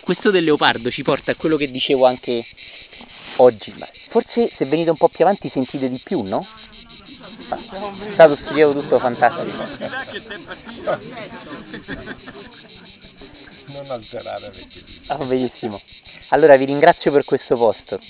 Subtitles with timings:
[0.00, 2.46] questo del leopardo ci porta a quello che dicevo anche
[3.36, 3.74] oggi.
[4.08, 6.46] Forse se venite un po' più avanti sentite di più, no?
[7.48, 9.56] Ma è stato studiato tutto fantastico.
[13.66, 14.82] Non alzerare perché...
[15.08, 15.80] Ah, benissimo.
[16.28, 18.00] Allora vi ringrazio per questo posto.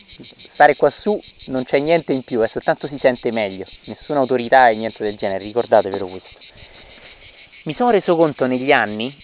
[0.52, 3.64] Stare qua su non c'è niente in più, è soltanto si sente meglio.
[3.84, 6.38] Nessuna autorità e niente del genere, ricordatevelo questo.
[7.64, 9.16] Mi sono reso conto negli anni,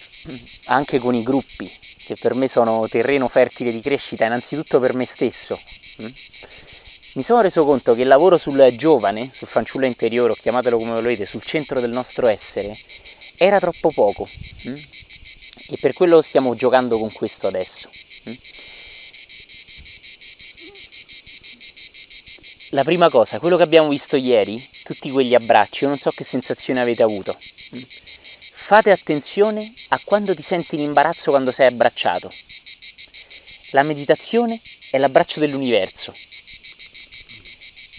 [0.66, 1.70] anche con i gruppi,
[2.04, 5.60] che per me sono terreno fertile di crescita, innanzitutto per me stesso.
[6.02, 6.08] Mm?
[7.14, 10.92] Mi sono reso conto che il lavoro sul giovane, sul fanciullo interiore, o chiamatelo come
[10.92, 12.78] volete, sul centro del nostro essere,
[13.36, 14.28] era troppo poco.
[14.68, 14.76] Mm?
[15.68, 17.90] E per quello stiamo giocando con questo adesso.
[18.28, 18.34] Mm?
[22.70, 26.26] La prima cosa, quello che abbiamo visto ieri, tutti quegli abbracci, io non so che
[26.28, 27.38] sensazione avete avuto.
[28.66, 32.32] Fate attenzione a quando ti senti in imbarazzo quando sei abbracciato.
[33.72, 36.14] La meditazione è l'abbraccio dell'universo.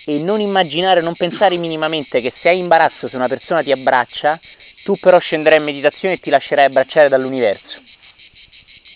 [0.06, 4.40] E non immaginare, non pensare minimamente che se hai imbarazzo se una persona ti abbraccia,
[4.84, 7.80] tu però scenderai in meditazione e ti lascerai abbracciare dall'universo.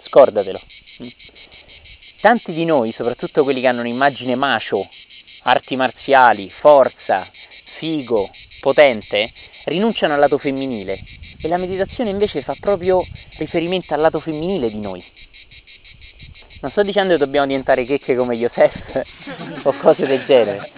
[0.07, 0.59] Scordatelo.
[2.19, 4.89] Tanti di noi, soprattutto quelli che hanno un'immagine macio,
[5.43, 7.29] arti marziali, forza,
[7.77, 9.31] figo, potente,
[9.65, 13.05] rinunciano al lato femminile e la meditazione invece fa proprio
[13.37, 15.03] riferimento al lato femminile di noi.
[16.61, 19.01] Non sto dicendo che dobbiamo diventare checche come Yosef
[19.63, 20.71] o cose del genere.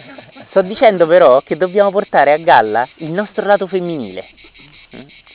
[0.50, 4.28] Sto dicendo però che dobbiamo portare a galla il nostro lato femminile.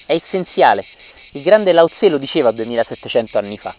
[0.06, 0.84] È essenziale.
[1.32, 3.74] Il grande Lao Tse lo diceva 2700 anni fa.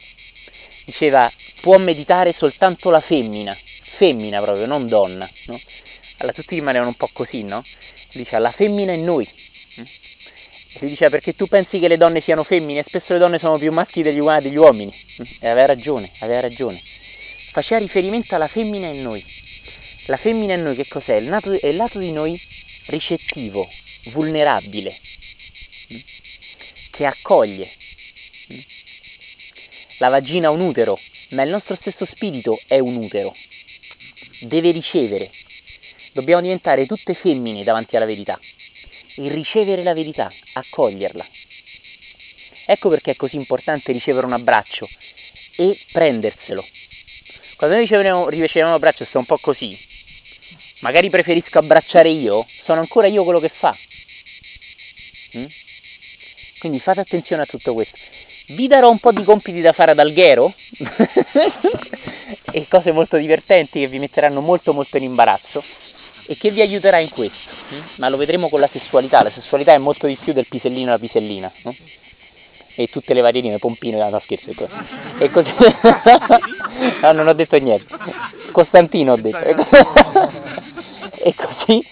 [0.84, 3.58] Diceva, può meditare soltanto la femmina.
[3.98, 5.30] Femmina proprio, non donna.
[5.45, 5.59] No?
[6.17, 7.64] Allora tutti rimanevano un po' così, no?
[8.11, 9.28] Dice, la femmina è noi.
[10.80, 12.83] Lui diceva, perché tu pensi che le donne siano femmine?
[12.86, 14.94] Spesso le donne sono più maschi degli, degli uomini.
[15.39, 16.81] E aveva ragione, aveva ragione.
[17.52, 19.25] Faceva riferimento alla femmina in noi.
[20.05, 21.16] La femmina in noi che cos'è?
[21.16, 22.39] Il lato, è il lato di noi
[22.88, 23.67] ricettivo,
[24.11, 24.99] vulnerabile,
[26.92, 27.71] che accoglie.
[29.98, 30.99] La vagina è un utero,
[31.30, 33.36] ma il nostro stesso spirito è un utero.
[34.42, 35.32] Deve ricevere.
[36.14, 38.39] Dobbiamo diventare tutte femmine davanti alla verità
[39.17, 41.26] e ricevere la verità, accoglierla.
[42.66, 44.88] Ecco perché è così importante ricevere un abbraccio
[45.55, 46.66] e prenderselo.
[47.55, 49.78] Quando noi riceviamo, riceviamo un abbraccio sto un po' così,
[50.82, 53.76] magari preferisco abbracciare io, sono ancora io quello che fa.
[55.38, 55.45] Mm?
[56.60, 57.98] Quindi fate attenzione a tutto questo.
[58.48, 60.54] Vi darò un po' di compiti da fare ad Alghero
[62.52, 65.64] e cose molto divertenti che vi metteranno molto molto in imbarazzo
[66.27, 67.49] e che vi aiuterà in questo.
[67.73, 67.82] Mm?
[67.95, 69.23] Ma lo vedremo con la sessualità.
[69.23, 71.52] La sessualità è molto di più del pisellino la pisellina.
[71.64, 71.76] No?
[72.76, 74.52] E tutte le varie linee, pompino, no scherzo.
[75.17, 75.49] E così...
[77.02, 77.87] no, non ho detto niente.
[78.52, 79.37] Costantino ho detto.
[81.16, 81.87] e così,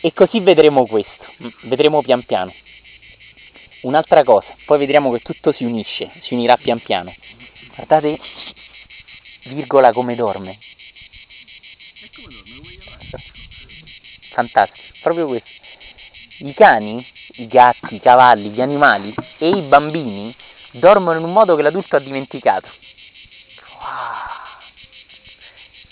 [0.00, 1.24] e così vedremo questo.
[1.62, 2.52] Vedremo pian piano.
[3.82, 7.14] Un'altra cosa, poi vedremo che tutto si unisce, si unirà pian piano.
[7.74, 8.18] Guardate,
[9.44, 10.58] virgola come dorme.
[14.30, 15.48] Fantastico, proprio questo.
[16.38, 20.34] I cani, i gatti, i cavalli, gli animali e i bambini
[20.72, 22.68] dormono in un modo che l'adulto ha dimenticato.
[23.78, 24.30] Wow.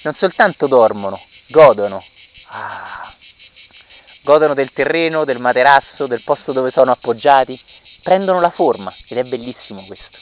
[0.02, 2.04] Non soltanto dormono, godono.
[2.46, 3.12] Ah.
[4.22, 7.58] Godono del terreno, del materasso, del posto dove sono appoggiati,
[8.02, 10.18] prendono la forma ed è bellissimo questo.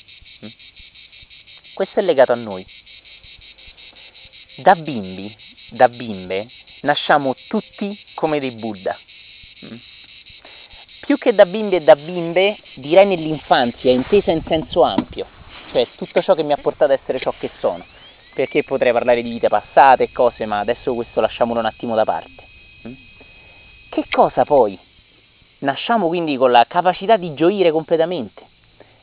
[1.75, 2.67] Questo è legato a noi.
[4.57, 5.37] Da bimbi,
[5.71, 6.49] da bimbe,
[6.83, 8.99] nasciamo tutti come dei Buddha.
[11.01, 15.27] Più che da bimbi e da bimbe, direi nell'infanzia, intesa in senso ampio,
[15.71, 17.85] cioè tutto ciò che mi ha portato ad essere ciò che sono,
[18.35, 22.05] perché potrei parlare di vite passate e cose, ma adesso questo lasciamolo un attimo da
[22.05, 22.45] parte.
[23.89, 24.79] Che cosa poi?
[25.59, 28.45] Nasciamo quindi con la capacità di gioire completamente,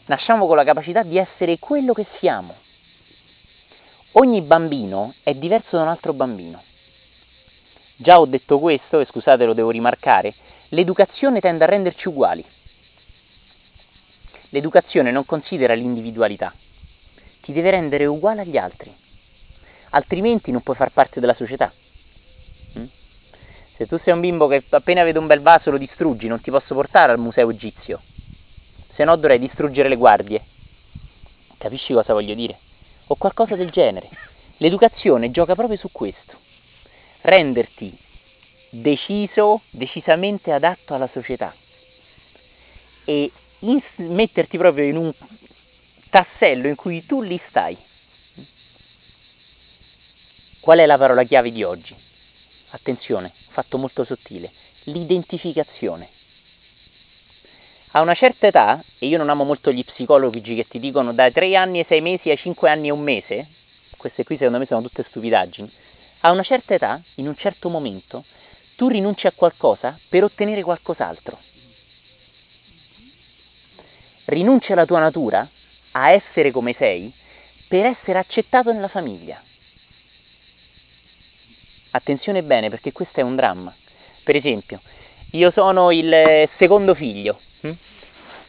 [0.06, 2.56] nasciamo con la capacità di essere quello che siamo.
[4.16, 6.62] Ogni bambino è diverso da un altro bambino.
[7.96, 10.36] Già ho detto questo, e scusate lo devo rimarcare,
[10.70, 12.46] l'educazione tende a renderci uguali.
[14.50, 16.54] L'educazione non considera l'individualità,
[17.42, 18.96] ti deve rendere uguale agli altri,
[19.90, 21.74] altrimenti non puoi far parte della società.
[23.76, 26.52] Se tu sei un bimbo che appena vede un bel vaso lo distruggi, non ti
[26.52, 28.02] posso portare al museo egizio,
[28.94, 30.46] se no dovrei distruggere le guardie.
[31.58, 32.60] Capisci cosa voglio dire?
[33.08, 34.10] O qualcosa del genere.
[34.58, 36.40] L'educazione gioca proprio su questo.
[37.22, 37.98] Renderti
[38.70, 41.54] deciso, decisamente adatto alla società
[43.06, 43.32] e
[43.98, 45.14] metterti proprio in un
[46.10, 47.78] tassello in cui tu lì stai.
[50.60, 51.96] Qual è la parola chiave di oggi?
[52.70, 54.52] Attenzione, fatto molto sottile,
[54.84, 56.10] l'identificazione.
[57.96, 61.32] A una certa età, e io non amo molto gli psicologi che ti dicono dai
[61.32, 63.48] 3 anni ai 6 mesi ai 5 anni e un mese,
[63.98, 65.72] queste qui secondo me sono tutte stupidaggini,
[66.22, 68.26] a una certa età, in un certo momento,
[68.76, 71.38] tu rinunci a qualcosa per ottenere qualcos'altro.
[74.26, 75.48] Rinunci alla tua natura,
[75.92, 77.14] a essere come sei,
[77.68, 79.40] per essere accettato nella famiglia.
[81.92, 83.76] Attenzione bene perché questo è un dramma.
[84.24, 84.82] Per esempio,
[85.36, 87.72] io sono il secondo figlio, hm?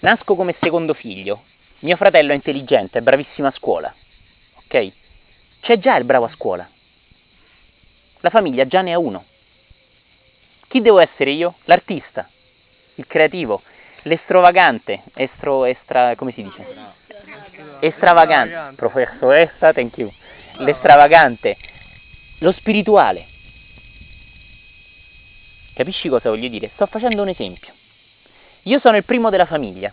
[0.01, 1.45] nasco come secondo figlio,
[1.81, 3.95] mio fratello è intelligente, è bravissimo a scuola,
[4.65, 4.93] ok?
[5.61, 6.69] C'è già il bravo a scuola,
[8.21, 9.25] la famiglia già ne ha uno.
[10.69, 11.55] Chi devo essere io?
[11.65, 12.29] L'artista,
[12.97, 13.63] il creativo,
[14.03, 16.67] l'estrovagante, estro, estra, come si dice?
[17.81, 20.13] Estravagante, professoressa, thank you.
[20.59, 21.57] L'estravagante,
[22.41, 23.27] lo spirituale.
[25.75, 26.71] Capisci cosa voglio dire?
[26.75, 27.73] Sto facendo un esempio.
[28.63, 29.93] Io sono il primo della famiglia.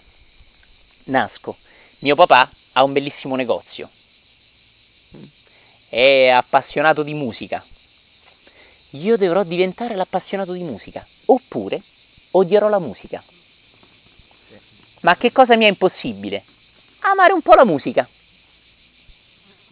[1.06, 1.57] Nasco.
[2.00, 3.89] Mio papà ha un bellissimo negozio.
[5.89, 7.66] È appassionato di musica.
[8.92, 11.06] Io dovrò diventare l'appassionato di musica.
[11.25, 11.81] Oppure
[12.31, 13.24] odierò la musica.
[15.01, 16.44] Ma che cosa mi è impossibile?
[17.00, 18.07] Amare un po' la musica.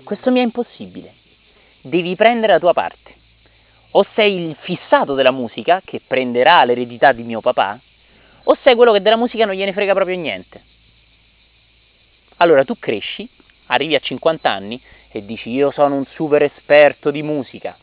[0.04, 1.14] Questo mi è impossibile.
[1.82, 3.19] Devi prendere la tua parte.
[3.92, 7.80] O sei il fissato della musica, che prenderà l'eredità di mio papà,
[8.44, 10.64] o sei quello che della musica non gliene frega proprio niente.
[12.38, 13.28] Allora tu cresci,
[13.68, 14.82] arrivi a 50 anni
[15.12, 17.78] e dici io sono un super esperto di musica.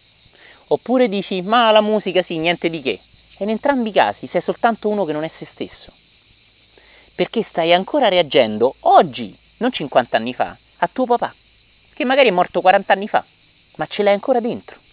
[0.69, 3.01] Oppure dici ma la musica sì, niente di che.
[3.37, 5.93] E in entrambi i casi sei soltanto uno che non è se stesso.
[7.15, 11.35] Perché stai ancora reagendo oggi, non 50 anni fa, a tuo papà,
[11.95, 13.25] che magari è morto 40 anni fa,
[13.77, 14.85] ma ce l'hai ancora dentro.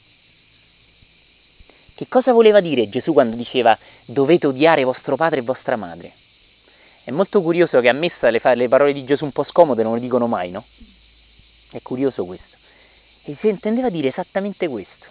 [1.95, 6.13] Che cosa voleva dire Gesù quando diceva dovete odiare vostro padre e vostra madre?
[7.03, 9.93] È molto curioso che a messa le, le parole di Gesù un po' scomode non
[9.93, 10.65] lo dicono mai, no?
[11.69, 12.57] È curioso questo.
[13.23, 15.05] E si intendeva dire esattamente questo.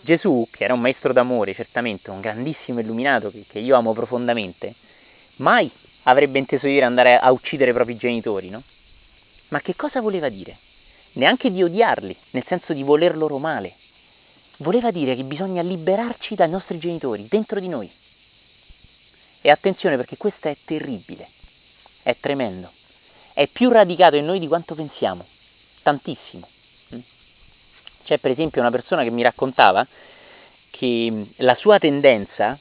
[0.00, 4.74] Gesù, che era un maestro d'amore, certamente, un grandissimo illuminato che, che io amo profondamente,
[5.36, 5.70] mai
[6.04, 8.64] avrebbe inteso dire andare a uccidere i propri genitori, no?
[9.48, 10.56] Ma che cosa voleva dire?
[11.12, 13.74] Neanche di odiarli, nel senso di voler loro male,
[14.62, 17.90] voleva dire che bisogna liberarci dai nostri genitori, dentro di noi.
[19.40, 21.28] E attenzione perché questo è terribile,
[22.02, 22.72] è tremendo,
[23.32, 25.26] è più radicato in noi di quanto pensiamo,
[25.82, 26.48] tantissimo.
[28.04, 29.86] C'è per esempio una persona che mi raccontava
[30.70, 32.58] che mm, la sua tendenza,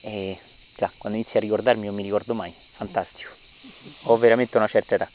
[0.00, 3.30] già, quando inizi a ricordarmi non mi ricordo mai, fantastico,
[4.04, 5.10] ho veramente una certa età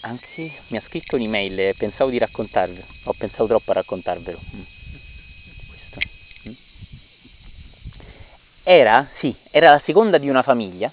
[0.00, 4.40] anche mi ha scritto un'email, pensavo di raccontarvelo, ho pensato troppo a raccontarvelo.
[4.54, 4.62] Mm.
[5.66, 6.00] Questo.
[6.48, 6.52] Mm.
[8.62, 10.90] Era, sì, era la seconda di una famiglia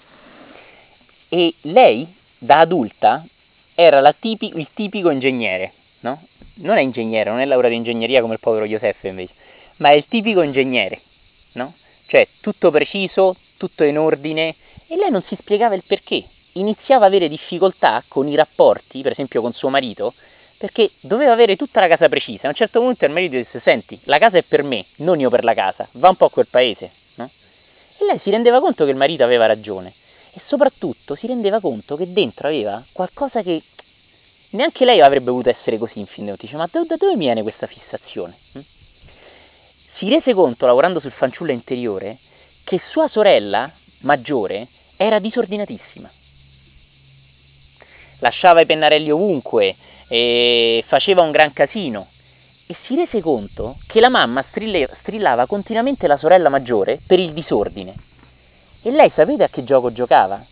[1.29, 3.25] e lei, da adulta,
[3.73, 6.27] era tipi, il tipico ingegnere, no?
[6.55, 9.33] Non è ingegnere, non è laureato in ingegneria come il povero Giuseppe invece,
[9.77, 11.01] ma è il tipico ingegnere,
[11.53, 11.73] no?
[12.05, 14.55] Cioè tutto preciso, tutto in ordine
[14.87, 16.23] e lei non si spiegava il perché
[16.53, 20.13] iniziava ad avere difficoltà con i rapporti, per esempio con suo marito,
[20.57, 22.45] perché doveva avere tutta la casa precisa.
[22.45, 25.29] A un certo punto il marito disse: Senti, la casa è per me, non io
[25.29, 26.91] per la casa, va un po' a quel paese.
[27.15, 27.29] No?
[27.97, 29.93] E lei si rendeva conto che il marito aveva ragione
[30.31, 33.61] e soprattutto si rendeva conto che dentro aveva qualcosa che
[34.51, 36.45] neanche lei avrebbe voluto essere così in fin dei conti.
[36.45, 38.37] Dice: Ma da dove mi viene questa fissazione?
[38.53, 38.59] Hm?
[39.97, 42.17] Si rese conto, lavorando sul fanciullo interiore,
[42.63, 46.09] che sua sorella maggiore era disordinatissima
[48.23, 49.75] lasciava i pennarelli ovunque,
[50.87, 52.07] faceva un gran casino
[52.65, 57.93] e si rese conto che la mamma strillava continuamente la sorella maggiore per il disordine.
[58.81, 60.43] E lei sapete a che gioco giocava?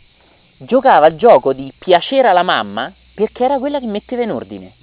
[0.58, 4.74] Giocava al gioco di piacere alla mamma perché era quella che metteva in ordine.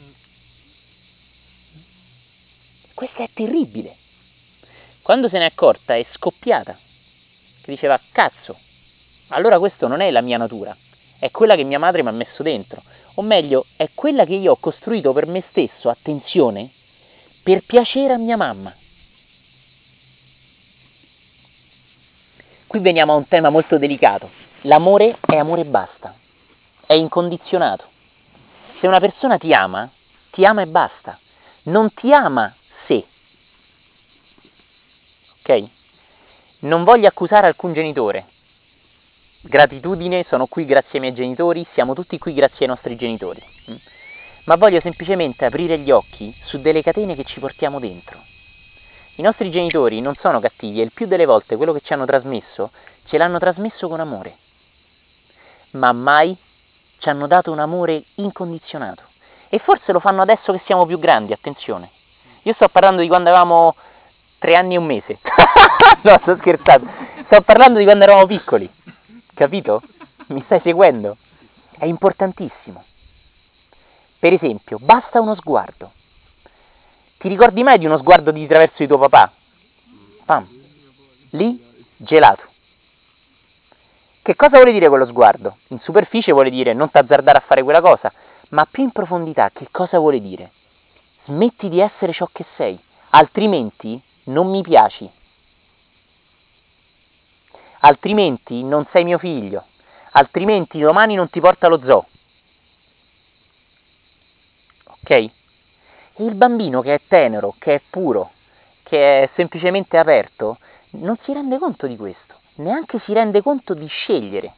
[2.94, 3.96] Questo è terribile.
[5.02, 6.76] Quando se n'è accorta è scoppiata,
[7.62, 8.58] che diceva cazzo,
[9.28, 10.76] allora questo non è la mia natura,
[11.18, 12.82] è quella che mia madre mi ha messo dentro,
[13.14, 16.70] o meglio, è quella che io ho costruito per me stesso, attenzione,
[17.42, 18.74] per piacere a mia mamma.
[22.66, 24.30] Qui veniamo a un tema molto delicato.
[24.62, 26.14] L'amore è amore e basta,
[26.86, 27.86] è incondizionato.
[28.78, 29.90] Se una persona ti ama,
[30.30, 31.18] ti ama e basta,
[31.64, 32.54] non ti ama
[32.86, 33.06] se.
[35.40, 35.68] Ok?
[36.60, 38.26] Non voglio accusare alcun genitore,
[39.40, 43.42] gratitudine, sono qui grazie ai miei genitori, siamo tutti qui grazie ai nostri genitori.
[43.70, 43.76] Mm?
[44.44, 48.22] Ma voglio semplicemente aprire gli occhi su delle catene che ci portiamo dentro.
[49.16, 52.06] I nostri genitori non sono cattivi e il più delle volte quello che ci hanno
[52.06, 52.70] trasmesso
[53.08, 54.36] ce l'hanno trasmesso con amore.
[55.72, 56.36] Ma mai
[56.98, 59.02] ci hanno dato un amore incondizionato.
[59.48, 61.90] E forse lo fanno adesso che siamo più grandi, attenzione.
[62.42, 63.74] Io sto parlando di quando avevamo
[64.38, 65.18] tre anni e un mese.
[66.02, 66.90] no, sto scherzando.
[67.24, 68.70] Sto parlando di quando eravamo piccoli.
[69.38, 69.82] Capito?
[70.30, 71.16] Mi stai seguendo?
[71.70, 72.82] È importantissimo.
[74.18, 75.92] Per esempio, basta uno sguardo.
[77.18, 79.30] Ti ricordi mai di uno sguardo di traverso di tuo papà?
[80.24, 80.48] Pam.
[81.30, 81.64] Lì,
[81.94, 82.42] gelato.
[84.22, 85.58] Che cosa vuole dire quello sguardo?
[85.68, 88.12] In superficie vuole dire non t'azzardare a fare quella cosa,
[88.48, 90.50] ma più in profondità che cosa vuole dire?
[91.26, 92.76] Smetti di essere ciò che sei,
[93.10, 95.08] altrimenti non mi piaci.
[97.80, 99.64] Altrimenti non sei mio figlio,
[100.12, 102.06] altrimenti domani non ti porta allo zoo.
[104.86, 105.10] Ok?
[105.10, 105.32] E
[106.16, 108.32] il bambino che è tenero, che è puro,
[108.82, 110.58] che è semplicemente aperto,
[110.90, 114.54] non si rende conto di questo, neanche si rende conto di scegliere.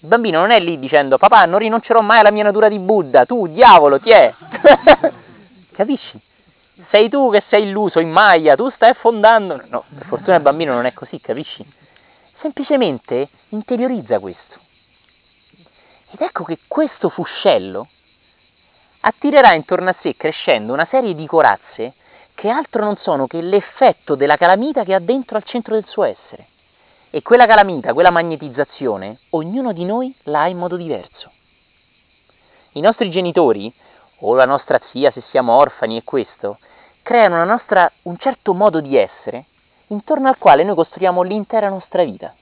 [0.00, 3.24] Il bambino non è lì dicendo papà non rinuncerò mai alla mia natura di Buddha,
[3.24, 4.32] tu diavolo ti è.
[5.72, 6.20] Capisci?
[6.90, 9.62] Sei tu che sei illuso in Maya, tu stai affondando.
[9.68, 11.64] No, per fortuna il bambino non è così, capisci?
[12.40, 14.58] Semplicemente interiorizza questo.
[16.10, 17.88] Ed ecco che questo fuscello
[19.00, 21.94] attirerà intorno a sé crescendo una serie di corazze
[22.34, 26.04] che altro non sono che l'effetto della calamita che ha dentro al centro del suo
[26.04, 26.48] essere.
[27.08, 31.32] E quella calamita, quella magnetizzazione, ognuno di noi la ha in modo diverso.
[32.72, 33.72] I nostri genitori,
[34.20, 36.58] o la nostra zia se siamo orfani e questo,
[37.02, 39.46] creano nostra, un certo modo di essere
[39.88, 42.34] intorno al quale noi costruiamo l'intera nostra vita.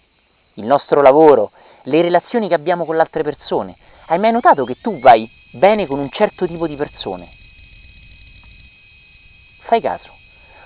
[0.55, 1.51] Il nostro lavoro,
[1.83, 3.77] le relazioni che abbiamo con le altre persone.
[4.07, 7.29] Hai mai notato che tu vai bene con un certo tipo di persone?
[9.61, 10.13] Fai caso.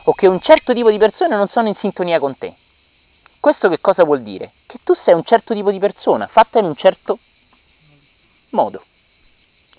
[0.05, 2.55] O che un certo tipo di persone non sono in sintonia con te.
[3.41, 4.53] Questo che cosa vuol dire?
[4.67, 7.19] Che tu sei un certo tipo di persona, fatta in un certo
[8.51, 8.85] modo.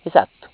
[0.04, 0.50] Esatto.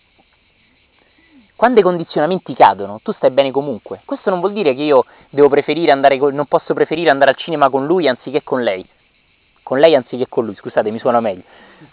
[1.56, 4.02] Quando i condizionamenti cadono, tu stai bene comunque.
[4.04, 5.06] Questo non vuol dire che io
[6.18, 8.86] con, non posso preferire andare al cinema con lui anziché con lei.
[9.64, 11.44] Con lei anziché con lui, scusate, mi suona meglio.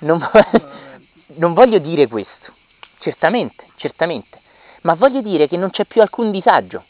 [0.00, 0.19] Non,
[1.38, 2.52] non voglio dire questo.
[2.99, 4.40] Certamente, certamente.
[4.83, 6.85] Ma voglio dire che non c'è più alcun disagio.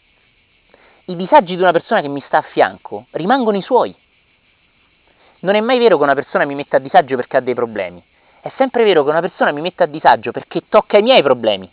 [1.04, 3.94] I disagi di una persona che mi sta a fianco rimangono i suoi.
[5.40, 8.02] Non è mai vero che una persona mi metta a disagio perché ha dei problemi.
[8.40, 11.70] È sempre vero che una persona mi mette a disagio perché tocca i miei problemi.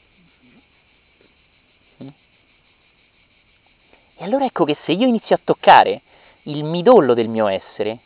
[4.22, 6.02] E allora ecco che se io inizio a toccare
[6.44, 8.00] il midollo del mio essere,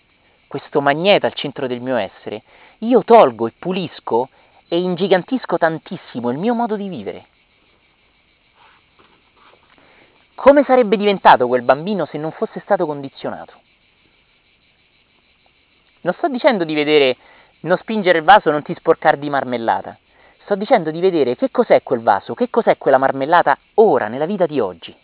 [0.46, 2.44] questo magneto al centro del mio essere,
[2.80, 4.30] io tolgo e pulisco
[4.68, 7.26] e ingigantisco tantissimo il mio modo di vivere.
[10.36, 13.54] Come sarebbe diventato quel bambino se non fosse stato condizionato?
[16.02, 17.18] Non sto dicendo di vedere,
[17.62, 19.98] non spingere il vaso, non ti sporcare di marmellata.
[20.44, 24.46] Sto dicendo di vedere che cos'è quel vaso, che cos'è quella marmellata ora, nella vita
[24.46, 24.96] di oggi.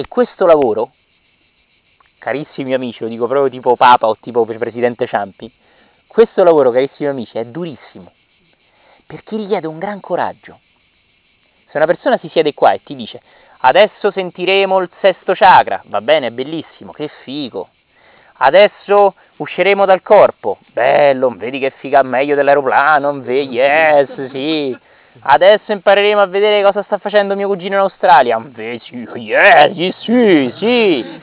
[0.00, 0.92] E questo lavoro,
[2.16, 5.52] carissimi amici, lo dico proprio tipo Papa o tipo Presidente Ciampi,
[6.06, 8.10] questo lavoro, carissimi amici, è durissimo,
[9.04, 10.58] perché richiede un gran coraggio.
[11.68, 13.20] Se una persona si siede qua e ti dice
[13.58, 17.68] adesso sentiremo il sesto chakra, va bene, è bellissimo, che figo.
[18.38, 24.78] Adesso usciremo dal corpo, bello, vedi che figa meglio dell'aeroplano, vedi, yes, sì.
[25.18, 28.40] Adesso impareremo a vedere cosa sta facendo mio cugino in Australia.
[28.54, 31.20] Sì, sì, sì.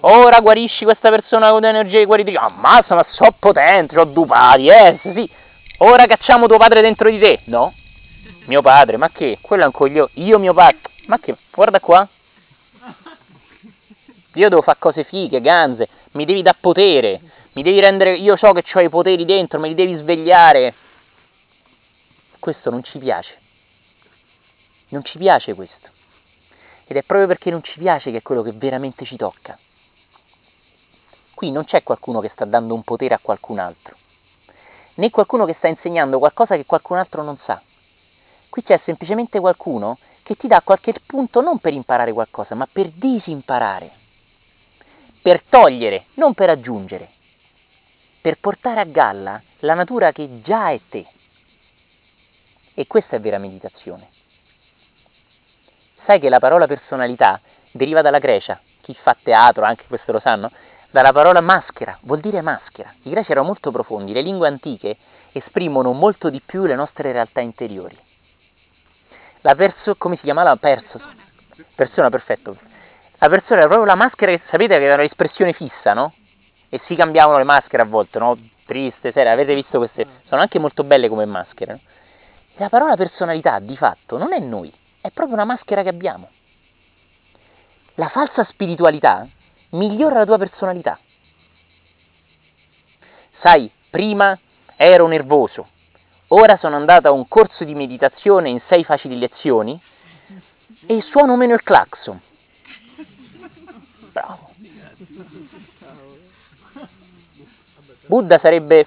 [0.00, 2.36] Ora guarisci questa persona con energie guaritrici.
[2.36, 5.30] Ammazza, ma so potente, ho due padri, yes, sì.
[5.78, 7.40] Ora cacciamo tuo padre dentro di te.
[7.44, 7.72] No?
[8.46, 9.38] Mio padre, ma che?
[9.40, 10.10] Quello è un coglione.
[10.14, 10.80] Io mio padre.
[11.06, 11.36] Ma che?
[11.54, 12.06] Guarda qua.
[14.34, 15.88] Io devo fare cose fighe, ganze.
[16.12, 17.20] Mi devi dar potere.
[17.52, 18.14] Mi devi rendere...
[18.16, 20.74] Io so che ho i poteri dentro, me li devi svegliare.
[22.40, 23.38] Questo non ci piace.
[24.88, 25.90] Non ci piace questo.
[26.86, 29.58] Ed è proprio perché non ci piace che è quello che veramente ci tocca.
[31.34, 33.96] Qui non c'è qualcuno che sta dando un potere a qualcun altro,
[34.94, 37.62] né qualcuno che sta insegnando qualcosa che qualcun altro non sa.
[38.48, 42.90] Qui c'è semplicemente qualcuno che ti dà qualche punto non per imparare qualcosa, ma per
[42.90, 43.90] disimparare,
[45.22, 47.10] per togliere, non per aggiungere,
[48.20, 51.06] per portare a galla la natura che già è te.
[52.80, 54.08] E questa è vera meditazione.
[56.06, 57.38] Sai che la parola personalità
[57.72, 60.50] deriva dalla Grecia chi fa teatro, anche questo lo sanno,
[60.90, 62.94] dalla parola maschera, vuol dire maschera.
[63.02, 64.96] I greci erano molto profondi, le lingue antiche
[65.32, 67.98] esprimono molto di più le nostre realtà interiori.
[69.42, 70.56] La perso, come si chiamava?
[70.56, 70.98] Perso,
[71.74, 72.56] persona, perfetto.
[73.18, 76.14] La persona era proprio la maschera che sapete che aveva l'espressione fissa, no?
[76.70, 78.38] E si cambiavano le maschere a volte, no?
[78.64, 80.06] Triste, seria, avete visto queste?
[80.24, 81.80] Sono anche molto belle come maschere, no?
[82.60, 86.28] La parola personalità, di fatto, non è noi, è proprio una maschera che abbiamo.
[87.94, 89.26] La falsa spiritualità
[89.70, 90.98] migliora la tua personalità.
[93.40, 94.38] Sai, prima
[94.76, 95.68] ero nervoso,
[96.28, 99.80] ora sono andato a un corso di meditazione in sei facili lezioni
[100.84, 102.20] e suono meno il clacson.
[104.12, 104.50] Bravo.
[108.04, 108.86] Buddha sarebbe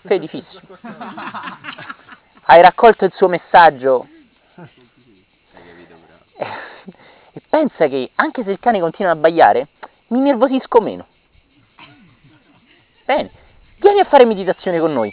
[0.00, 0.62] felicissimo.
[2.46, 4.06] Hai raccolto il suo messaggio
[6.36, 9.68] e pensa che anche se il cane continua a abbaiare,
[10.08, 11.06] mi nervosisco meno.
[13.06, 13.30] Bene,
[13.78, 15.12] vieni a fare meditazione con noi.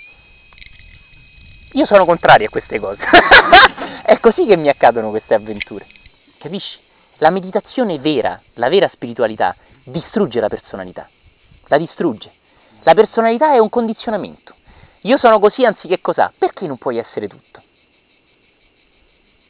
[1.73, 3.01] Io sono contrario a queste cose.
[4.03, 5.87] È così che mi accadono queste avventure.
[6.37, 6.79] Capisci?
[7.19, 11.07] La meditazione vera, la vera spiritualità, distrugge la personalità.
[11.67, 12.33] La distrugge.
[12.83, 14.55] La personalità è un condizionamento.
[15.01, 16.31] Io sono così anziché cos'ha.
[16.37, 17.61] Perché non puoi essere tutto?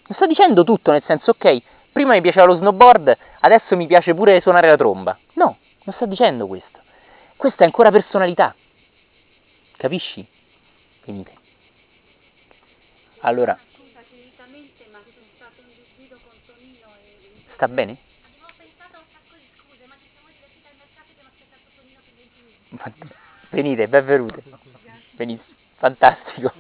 [0.07, 4.13] Non sto dicendo tutto nel senso, ok, prima mi piaceva lo snowboard, adesso mi piace
[4.13, 5.17] pure suonare la tromba.
[5.33, 6.79] No, non sto dicendo questo.
[7.35, 8.53] Questa è ancora personalità.
[9.77, 10.25] Capisci?
[11.05, 11.33] Venite.
[13.19, 13.57] Allora.
[17.53, 17.97] Sta bene?
[18.25, 21.61] Abbiamo pensato a un sacco di scuse, ma ci siamo divertiti al mercato abbiamo aspettato
[21.75, 23.13] Tonino per 20 minuti.
[23.49, 24.43] Venite, benvenute.
[25.21, 26.51] Benissimo, fantastico.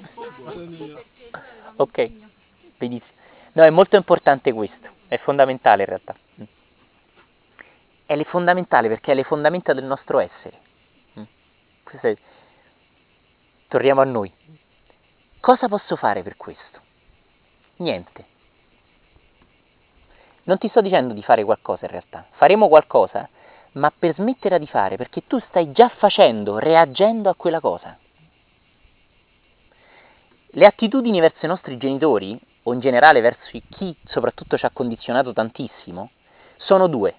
[1.77, 2.11] Ok,
[2.77, 3.19] benissimo.
[3.53, 6.15] No, è molto importante questo, è fondamentale in realtà.
[8.05, 10.59] È fondamentale perché è le fondamenta del nostro essere.
[12.01, 12.15] È...
[13.67, 14.31] Torniamo a noi.
[15.39, 16.79] Cosa posso fare per questo?
[17.77, 18.25] Niente.
[20.43, 22.27] Non ti sto dicendo di fare qualcosa in realtà.
[22.33, 23.27] Faremo qualcosa,
[23.71, 27.97] ma per smetterla di fare, perché tu stai già facendo, reagendo a quella cosa.
[30.53, 35.31] Le attitudini verso i nostri genitori o in generale verso chi soprattutto ci ha condizionato
[35.31, 36.11] tantissimo,
[36.57, 37.15] sono due,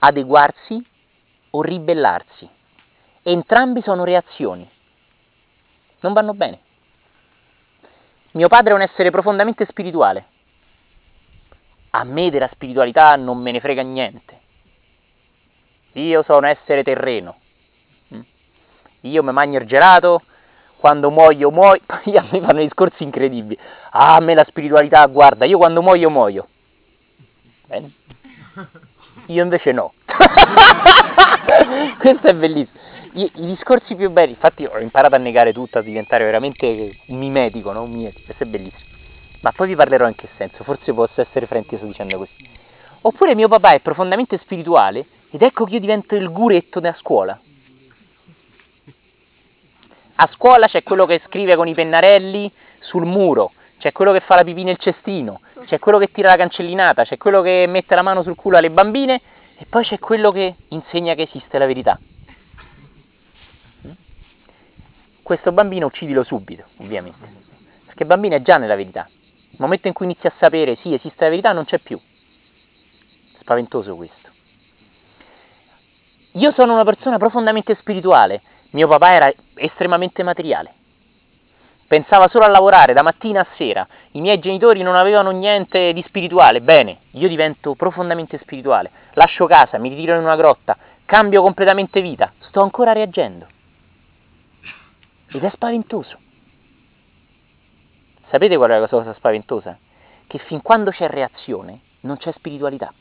[0.00, 0.84] adeguarsi
[1.50, 2.48] o ribellarsi.
[3.22, 4.68] Entrambi sono reazioni.
[6.00, 6.60] Non vanno bene.
[8.32, 10.26] Mio padre è un essere profondamente spirituale.
[11.90, 14.38] A me della spiritualità non me ne frega niente.
[15.94, 17.38] Io sono essere terreno.
[19.00, 20.22] Io mi mangio il gelato,
[20.80, 23.56] quando muoio muoio, poi a me fanno discorsi incredibili.
[23.90, 26.48] Ah, a me la spiritualità, guarda, io quando muoio muoio.
[27.66, 27.92] Bene.
[29.26, 29.92] Io invece no.
[31.98, 32.78] Questo è bellissimo.
[33.12, 37.72] I, I, discorsi più belli, infatti ho imparato a negare tutto, a diventare veramente mimetico,
[37.72, 37.82] no?
[37.82, 38.88] Un mimetico, questo è bellissimo.
[39.42, 42.48] Ma poi vi parlerò in che senso, forse posso essere frainteso dicendo così.
[43.02, 47.38] Oppure mio papà è profondamente spirituale ed ecco che io divento il guretto da scuola.
[50.22, 54.34] A scuola c'è quello che scrive con i pennarelli sul muro, c'è quello che fa
[54.34, 58.02] la pipì nel cestino, c'è quello che tira la cancellinata, c'è quello che mette la
[58.02, 59.18] mano sul culo alle bambine
[59.56, 61.98] e poi c'è quello che insegna che esiste la verità.
[65.22, 67.26] Questo bambino uccidilo subito, ovviamente,
[67.86, 69.08] perché il bambino è già nella verità.
[69.08, 71.98] Nel momento in cui inizia a sapere sì, esiste la verità, non c'è più.
[73.38, 74.28] Spaventoso questo.
[76.32, 80.74] Io sono una persona profondamente spirituale, mio papà era estremamente materiale.
[81.86, 83.86] Pensava solo a lavorare da mattina a sera.
[84.12, 86.60] I miei genitori non avevano niente di spirituale.
[86.60, 88.90] Bene, io divento profondamente spirituale.
[89.14, 92.32] Lascio casa, mi ritiro in una grotta, cambio completamente vita.
[92.42, 93.48] Sto ancora reagendo.
[95.32, 96.16] Ed è spaventoso.
[98.28, 99.76] Sapete qual è la cosa spaventosa?
[100.28, 102.92] Che fin quando c'è reazione non c'è spiritualità.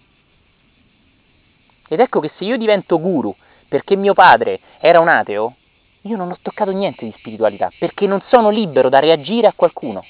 [1.87, 3.35] Ed ecco che se io divento guru
[3.69, 5.55] perché mio padre era un ateo,
[6.01, 10.03] io non ho toccato niente di spiritualità, perché non sono libero da reagire a qualcuno.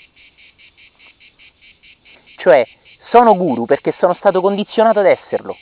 [2.37, 2.65] Cioè,
[3.11, 5.57] sono guru perché sono stato condizionato ad esserlo.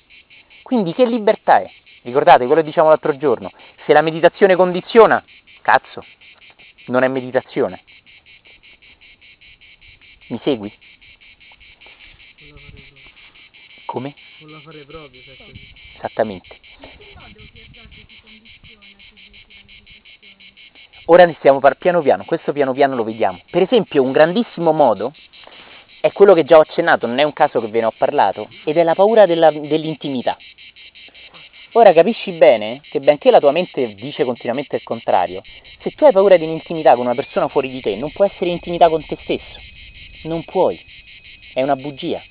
[0.62, 1.70] Quindi che libertà è?
[2.04, 3.52] Ricordate quello che diciamo l'altro giorno,
[3.86, 5.24] se la meditazione condiziona,
[5.62, 6.04] cazzo,
[6.88, 7.84] non è meditazione.
[10.28, 10.72] Mi segui?
[13.86, 14.14] Come?
[14.40, 15.20] Non la fare proprio,
[15.96, 16.60] Esattamente.
[21.06, 23.42] Ora ne stiamo par- piano piano, questo piano piano lo vediamo.
[23.50, 25.14] Per esempio, un grandissimo modo
[26.02, 28.48] è quello che già ho accennato, non è un caso che ve ne ho parlato,
[28.64, 30.38] ed è la paura della, dell'intimità.
[31.72, 35.44] Ora capisci bene che benché la tua mente dice continuamente il contrario,
[35.82, 38.50] se tu hai paura di un'intimità con una persona fuori di te, non può essere
[38.50, 39.60] intimità con te stesso.
[40.24, 40.80] Non puoi.
[41.54, 42.22] È una bugia.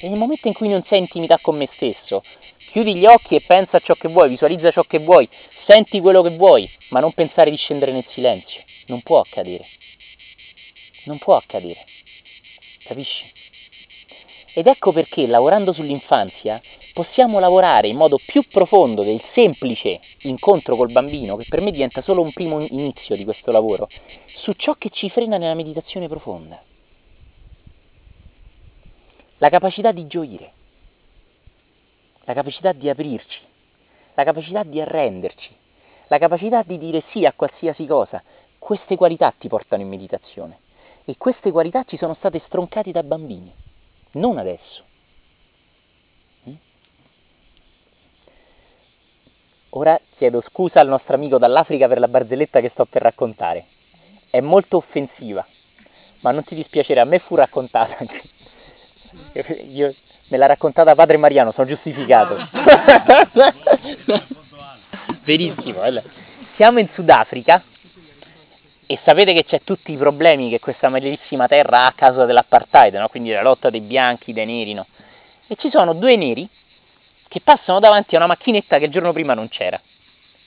[0.00, 2.22] Nel momento in cui non sei intimità con me stesso,
[2.70, 5.28] chiudi gli occhi e pensa a ciò che vuoi, visualizza ciò che vuoi,
[5.66, 8.62] senti quello che vuoi, ma non pensare di scendere nel silenzio.
[8.86, 9.66] Non può accadere.
[11.04, 11.84] Non può accadere.
[12.84, 13.32] Capisci?
[14.54, 16.60] Ed ecco perché lavorando sull'infanzia
[16.92, 22.02] possiamo lavorare in modo più profondo del semplice incontro col bambino, che per me diventa
[22.02, 23.88] solo un primo inizio di questo lavoro,
[24.36, 26.62] su ciò che ci frena nella meditazione profonda.
[29.38, 30.52] La capacità di gioire,
[32.24, 33.40] la capacità di aprirci,
[34.14, 35.56] la capacità di arrenderci,
[36.08, 38.22] la capacità di dire sì a qualsiasi cosa.
[38.58, 40.58] Queste qualità ti portano in meditazione
[41.04, 43.54] e queste qualità ci sono state stroncate da bambini,
[44.12, 44.84] non adesso.
[49.70, 53.66] Ora chiedo scusa al nostro amico dall'Africa per la barzelletta che sto per raccontare.
[54.30, 55.46] È molto offensiva,
[56.20, 57.98] ma non ti dispiacere, a me fu raccontata.
[59.70, 59.94] Io
[60.28, 62.36] me l'ha raccontata padre Mariano, sono giustificato.
[65.24, 65.80] Verissimo.
[66.56, 67.62] Siamo in Sudafrica
[68.86, 72.94] e sapete che c'è tutti i problemi che questa bellissima terra ha a causa dell'apartheid,
[72.94, 73.08] no?
[73.08, 74.86] quindi la lotta dei bianchi, dei neri, no?
[75.46, 76.48] E ci sono due neri
[77.28, 79.80] che passano davanti a una macchinetta che il giorno prima non c'era.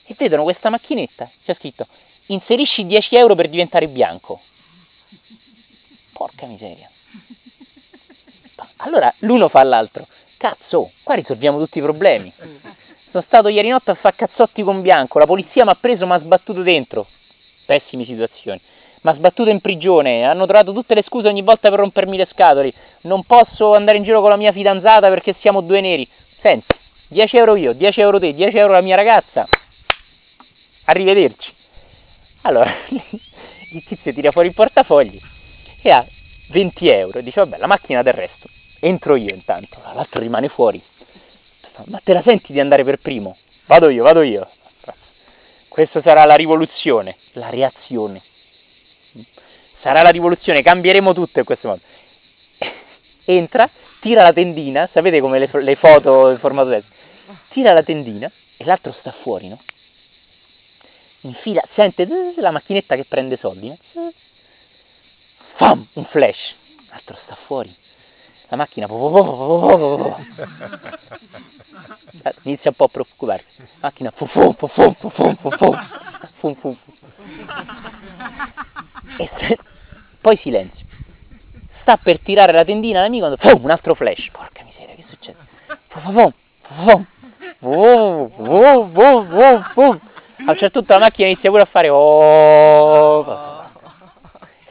[0.04, 1.86] E vedono questa macchinetta, c'è scritto,
[2.26, 4.40] inserisci 10 euro per diventare bianco.
[6.12, 6.90] Porca miseria.
[8.78, 12.32] Allora l'uno fa all'altro, cazzo, qua risolviamo tutti i problemi.
[13.10, 16.12] Sono stato ieri notte a fare cazzotti con bianco, la polizia mi ha preso, mi
[16.12, 17.06] ha sbattuto dentro.
[17.66, 18.60] Pessime situazioni.
[19.02, 22.28] Mi ha sbattuto in prigione, hanno trovato tutte le scuse ogni volta per rompermi le
[22.30, 22.72] scatole.
[23.02, 26.08] Non posso andare in giro con la mia fidanzata perché siamo due neri.
[26.40, 26.74] Senti,
[27.08, 29.46] 10 euro io, 10 euro te, 10 euro la mia ragazza.
[30.84, 31.52] Arrivederci.
[32.42, 35.20] Allora, il tizio tira fuori il portafogli
[35.82, 36.04] e ha
[36.52, 38.48] 20 euro e dice, vabbè, la macchina del resto.
[38.78, 40.80] Entro io intanto, l'altro rimane fuori.
[41.86, 43.36] Ma te la senti di andare per primo?
[43.66, 44.48] Vado io, vado io.
[45.68, 48.22] Questa sarà la rivoluzione, la reazione.
[49.80, 51.80] Sarà la rivoluzione, cambieremo tutto in questo modo.
[53.24, 53.68] Entra,
[54.00, 56.92] tira la tendina, sapete come le, le foto in formato testo?
[57.48, 59.58] Tira la tendina e l'altro sta fuori, no?
[61.22, 64.12] Infila, sente la macchinetta che prende soldi, no?
[65.62, 65.86] Pam!
[65.92, 66.56] Un flash.
[66.90, 67.72] L'altro sta fuori.
[68.48, 68.88] La macchina...
[72.42, 73.46] Inizia un po' a preoccuparsi.
[73.58, 74.10] La macchina...
[74.10, 75.36] Fum, fum, fum, fum, fum,
[76.40, 76.76] fum, fum.
[79.18, 79.58] E se...
[80.20, 80.84] poi silenzio.
[81.82, 83.62] Sta per tirare la tendina all'amico quando...
[83.62, 84.30] Un altro flash.
[84.32, 85.38] Porca miseria, che succede?
[85.86, 87.06] Fum, fum, fum,
[87.60, 90.00] Wow, wow, wow, wow, wow.
[90.44, 93.51] A un certo punto la macchina inizia pure a fare oh.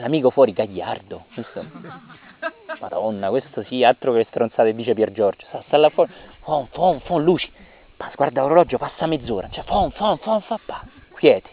[0.01, 1.25] L'amico fuori gagliardo.
[2.79, 5.45] Madonna, questo sì, altro che le stronzate dice Pier Giorgio.
[5.45, 6.11] Sta, sta là fuori.
[6.39, 7.51] Fon, fon, fon, luci.
[7.95, 9.47] Pas, guarda l'orologio, passa mezz'ora.
[9.51, 10.83] Cioè, fon, fon, fon, fa, pa.
[11.11, 11.49] Quiete.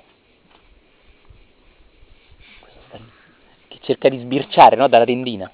[3.69, 5.51] Che cerca di sbirciare, no, dalla tendina.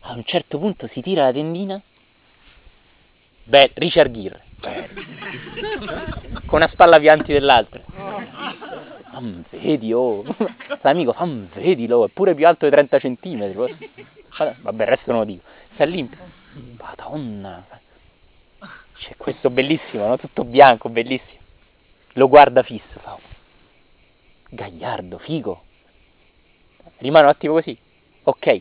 [0.00, 1.80] A un certo punto si tira la tendina.
[3.44, 4.42] Beh, Richard Gere.
[6.44, 7.82] Con una spalla più avanti dell'altra.
[9.14, 10.24] Fam, vedi, oh.
[10.82, 11.14] L'amico,
[11.54, 13.54] vedilo, è pure più alto di 30 centimetri.
[13.56, 15.42] Vabbè, il resto non lo dico.
[15.74, 16.08] Sta lì.
[16.76, 17.64] Madonna.
[18.98, 20.16] C'è questo bellissimo, no?
[20.18, 21.42] Tutto bianco, bellissimo.
[22.14, 23.16] Lo guarda fisso, fa.
[24.48, 25.62] Gagliardo, figo.
[26.98, 27.76] Rimane un attimo così.
[28.24, 28.60] Ok,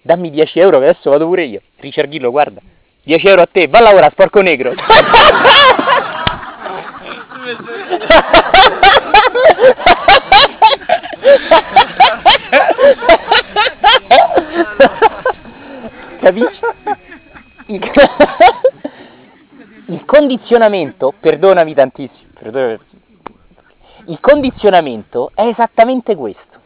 [0.00, 1.60] dammi 10 euro che adesso vado pure io.
[1.76, 2.62] Richard Ghillo, guarda.
[3.02, 4.72] 10 euro a te, va a lavorare, sporco negro.
[20.50, 22.78] condizionamento, perdonami tantissimo, perdonami,
[24.06, 26.58] il condizionamento è esattamente questo,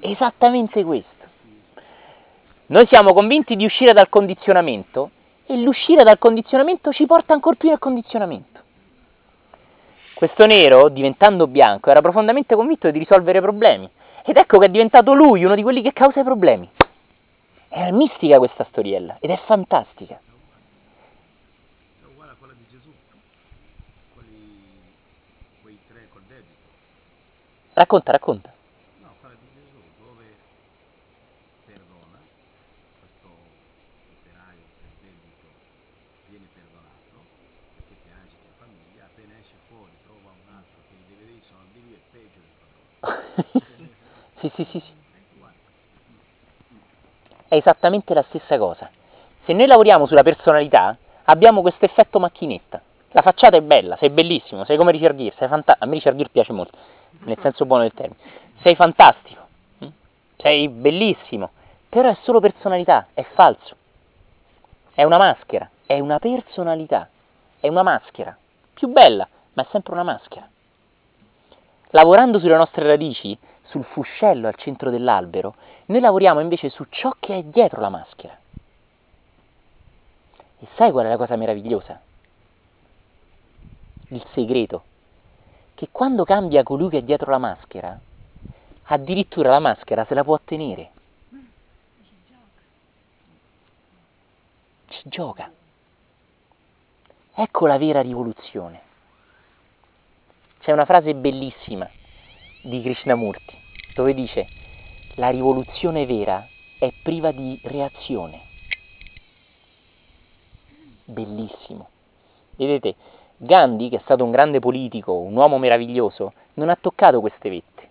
[0.00, 1.26] esattamente questo.
[2.66, 5.10] Noi siamo convinti di uscire dal condizionamento
[5.46, 8.60] e l'uscire dal condizionamento ci porta ancora più nel condizionamento.
[10.14, 13.88] Questo nero, diventando bianco, era profondamente convinto di risolvere problemi.
[14.24, 16.68] Ed ecco che è diventato lui uno di quelli che causa i problemi.
[17.68, 20.18] È mistica questa storiella ed è fantastica.
[27.78, 28.52] Racconta, racconta.
[29.02, 30.34] No, quella di Gesù dove
[31.64, 32.18] perdona
[32.98, 33.28] questo
[34.18, 35.46] operaio presbitico,
[36.26, 37.22] viene perdonato
[37.78, 41.78] perché piange la famiglia, appena esce fuori trova un altro che gli deve dei soldi,
[41.86, 44.10] lui è peggio del padrone.
[44.42, 44.92] sì, sì, sì, sì.
[47.46, 48.90] È esattamente la stessa cosa.
[49.44, 50.96] Se noi lavoriamo sulla personalità,
[51.30, 52.82] abbiamo questo effetto macchinetta.
[53.12, 55.84] La facciata è bella, sei bellissimo, sei come Richard Gere, sei fantastico.
[55.84, 56.76] A me Richard Gere piace molto
[57.20, 58.20] nel senso buono del termine.
[58.62, 59.46] Sei fantastico,
[59.78, 59.86] hm?
[60.36, 61.50] sei bellissimo,
[61.88, 63.76] però è solo personalità, è falso.
[64.92, 67.08] È una maschera, è una personalità,
[67.60, 68.36] è una maschera.
[68.74, 70.48] Più bella, ma è sempre una maschera.
[71.90, 75.54] Lavorando sulle nostre radici, sul fuscello al centro dell'albero,
[75.86, 78.36] noi lavoriamo invece su ciò che è dietro la maschera.
[80.60, 82.00] E sai qual è la cosa meravigliosa?
[84.08, 84.82] Il segreto.
[85.78, 87.96] Che quando cambia colui che è dietro la maschera,
[88.86, 90.90] addirittura la maschera se la può tenere.
[94.88, 95.48] Ci gioca.
[97.32, 98.80] Ecco la vera rivoluzione.
[100.58, 101.88] C'è una frase bellissima
[102.62, 103.56] di Krishnamurti
[103.94, 104.48] dove dice
[105.14, 106.44] la rivoluzione vera
[106.76, 108.40] è priva di reazione.
[111.04, 111.88] Bellissimo.
[112.56, 112.96] Vedete,
[113.40, 117.88] Gandhi, che è stato un grande politico, un uomo meraviglioso, non ha toccato queste vette.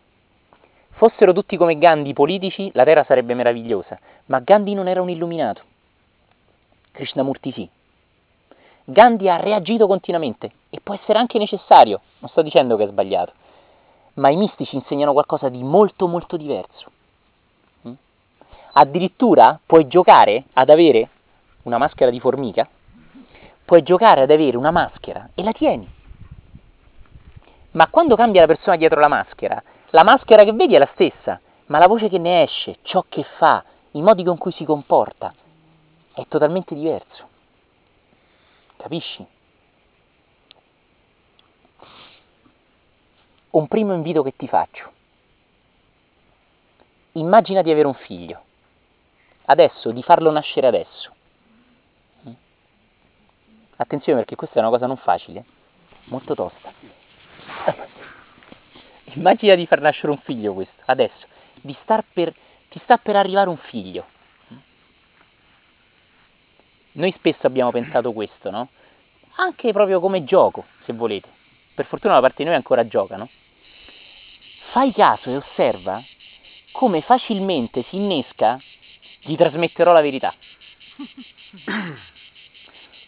[0.90, 5.62] Fossero tutti come Gandhi politici, la terra sarebbe meravigliosa, ma Gandhi non era un illuminato.
[6.92, 7.70] Krishnamurti sì.
[8.84, 13.32] Gandhi ha reagito continuamente e può essere anche necessario, non sto dicendo che è sbagliato,
[14.16, 16.92] ma i mistici insegnano qualcosa di molto molto diverso.
[17.88, 17.94] Mm?
[18.74, 21.10] Addirittura puoi giocare ad avere
[21.64, 22.68] una maschera di formica,
[23.68, 25.86] puoi giocare ad avere una maschera e la tieni.
[27.72, 31.38] Ma quando cambia la persona dietro la maschera, la maschera che vedi è la stessa,
[31.66, 35.34] ma la voce che ne esce, ciò che fa, i modi con cui si comporta,
[36.14, 37.28] è totalmente diverso.
[38.78, 39.26] Capisci?
[43.50, 44.90] Un primo invito che ti faccio.
[47.14, 48.44] Immagina di avere un figlio.
[49.44, 51.16] Adesso, di farlo nascere adesso.
[53.78, 55.46] Attenzione perché questa è una cosa non facile,
[56.06, 56.74] molto tosta.
[59.16, 61.26] Immagina di far nascere un figlio questo, adesso.
[61.62, 62.34] Di star per,
[62.70, 64.06] ti sta per arrivare un figlio
[66.98, 68.70] noi spesso abbiamo pensato questo, no?
[69.36, 71.30] Anche proprio come gioco, se volete.
[71.74, 73.30] Per fortuna una parte di noi ancora giocano.
[74.72, 76.04] Fai caso e osserva
[76.72, 78.60] come facilmente si innesca
[79.22, 80.34] gli trasmetterò la verità.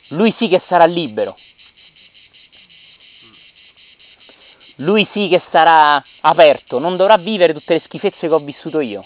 [0.10, 1.38] Lui sì che sarà libero.
[4.76, 9.06] Lui sì che sarà aperto, non dovrà vivere tutte le schifezze che ho vissuto io.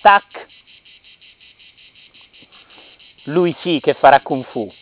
[0.00, 0.46] Tac,
[3.24, 4.72] lui sì che farà kung fu.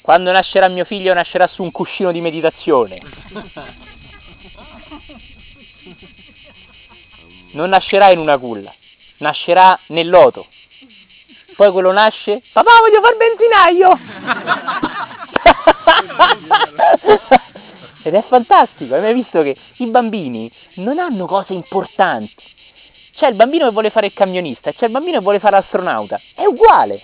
[0.00, 3.00] Quando nascerà mio figlio nascerà su un cuscino di meditazione.
[7.52, 8.74] Non nascerà in una culla,
[9.18, 10.46] nascerà nel loto.
[11.56, 13.98] Poi quello nasce, papà voglio far benzinaio!
[18.02, 22.44] Ed è fantastico, hai mai visto che i bambini non hanno cose importanti,
[23.16, 26.20] c'è il bambino che vuole fare il camionista c'è il bambino che vuole fare l'astronauta.
[26.34, 27.02] È uguale.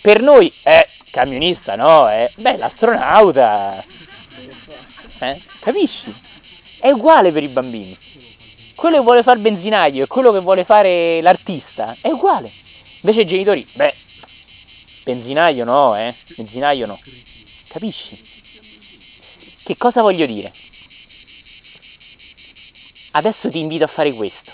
[0.00, 2.08] Per noi è camionista, no?
[2.08, 3.84] È, beh, l'astronauta.
[5.18, 5.42] Eh?
[5.60, 6.14] Capisci?
[6.80, 7.98] È uguale per i bambini.
[8.78, 12.52] Quello che vuole fare il benzinaio e quello che vuole fare l'artista è uguale.
[13.00, 13.94] Invece i genitori, beh,
[15.02, 16.14] benzinaio no, eh?
[16.36, 17.00] Benzinaio no.
[17.66, 18.24] Capisci?
[19.64, 20.52] Che cosa voglio dire?
[23.10, 24.52] Adesso ti invito a fare questo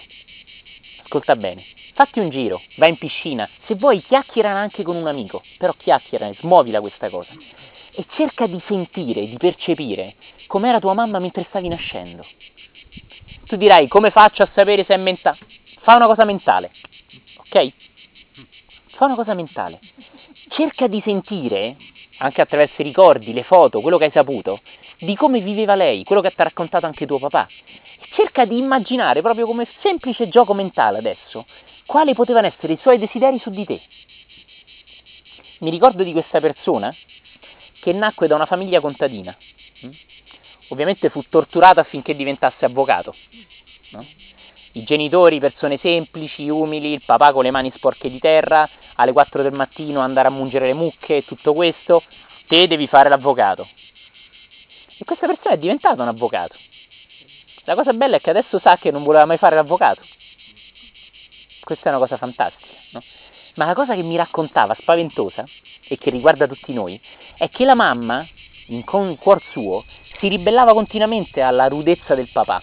[1.02, 5.42] ascolta bene, fatti un giro, vai in piscina, se vuoi chiacchiera anche con un amico,
[5.58, 7.30] però chiacchiera, smuovila questa cosa
[7.92, 10.14] e cerca di sentire, di percepire
[10.46, 12.26] com'era tua mamma mentre stavi nascendo.
[13.46, 15.38] Tu dirai come faccio a sapere se è mentale?
[15.80, 16.70] Fa una cosa mentale,
[17.36, 17.72] ok?
[18.96, 19.80] Fa una cosa mentale.
[20.48, 21.76] Cerca di sentire,
[22.18, 24.60] anche attraverso i ricordi, le foto, quello che hai saputo,
[24.98, 27.48] di come viveva lei, quello che ti ha raccontato anche tuo papà
[28.14, 31.46] cerca di immaginare proprio come semplice gioco mentale adesso
[31.86, 33.82] quali potevano essere i suoi desideri su di te.
[35.58, 36.94] Mi ricordo di questa persona
[37.80, 39.36] che nacque da una famiglia contadina.
[40.68, 43.14] Ovviamente fu torturato affinché diventasse avvocato.
[43.90, 44.06] No?
[44.72, 49.42] I genitori, persone semplici, umili, il papà con le mani sporche di terra, alle 4
[49.42, 52.02] del mattino andare a mungere le mucche e tutto questo,
[52.48, 53.68] te devi fare l'avvocato.
[54.96, 56.56] E questa persona è diventata un avvocato.
[57.64, 60.02] La cosa bella è che adesso sa che non voleva mai fare l'avvocato.
[61.60, 63.02] Questa è una cosa fantastica, no?
[63.54, 65.44] Ma la cosa che mi raccontava, spaventosa,
[65.86, 67.00] e che riguarda tutti noi,
[67.36, 68.26] è che la mamma,
[68.66, 69.84] in cuor suo,
[70.18, 72.62] si ribellava continuamente alla rudezza del papà.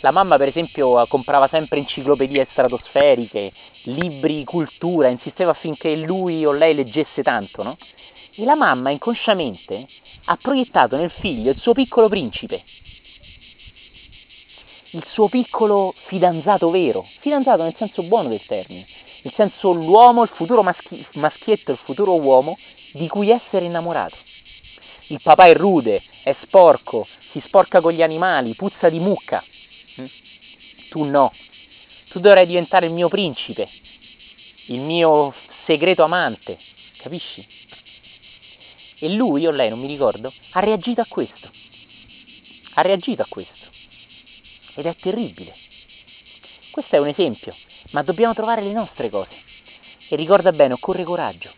[0.00, 6.74] La mamma, per esempio, comprava sempre enciclopedie stratosferiche, libri, cultura, insisteva affinché lui o lei
[6.74, 7.78] leggesse tanto, no?
[8.34, 9.88] E la mamma, inconsciamente,
[10.24, 12.62] ha proiettato nel figlio il suo piccolo principe,
[14.90, 18.86] il suo piccolo fidanzato vero, fidanzato nel senso buono del termine,
[19.22, 22.58] nel senso l'uomo, il futuro maschi- maschietto, il futuro uomo
[22.92, 24.16] di cui essere innamorato.
[25.08, 29.42] Il papà è rude, è sporco, si sporca con gli animali, puzza di mucca.
[30.00, 30.06] Mm?
[30.90, 31.32] Tu no,
[32.08, 33.68] tu dovrai diventare il mio principe,
[34.66, 36.58] il mio segreto amante,
[36.98, 37.46] capisci?
[38.98, 41.50] E lui o lei, non mi ricordo, ha reagito a questo.
[42.74, 43.66] Ha reagito a questo.
[44.74, 45.54] Ed è terribile.
[46.70, 47.56] Questo è un esempio,
[47.90, 49.36] ma dobbiamo trovare le nostre cose.
[50.08, 51.52] E ricorda bene, occorre coraggio.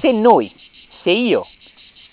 [0.00, 0.52] Se noi,
[1.02, 1.48] se io,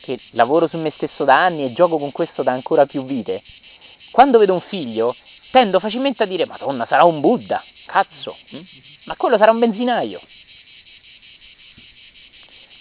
[0.01, 3.43] che lavoro su me stesso da anni e gioco con questo da ancora più vite,
[4.11, 5.15] quando vedo un figlio
[5.51, 8.59] tendo facilmente a dire Madonna sarà un Buddha, cazzo, hm?
[9.05, 10.21] ma quello sarà un benzinaio.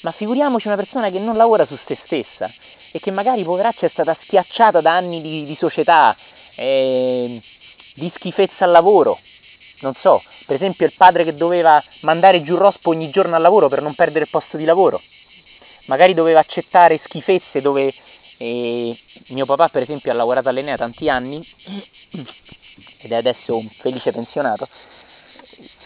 [0.02, 2.50] Ma figuriamoci una persona che non lavora su se stessa
[2.90, 6.16] e che magari poveraccia è stata schiacciata da anni di, di società,
[6.54, 7.40] eh,
[7.94, 9.20] di schifezza al lavoro.
[9.80, 13.68] Non so, per esempio il padre che doveva mandare giù rospo ogni giorno al lavoro
[13.68, 15.02] per non perdere il posto di lavoro.
[15.90, 17.92] Magari doveva accettare schifezze dove
[18.36, 21.44] eh, mio papà per esempio ha lavorato all'Enea tanti anni
[23.02, 24.68] ed è adesso un felice pensionato,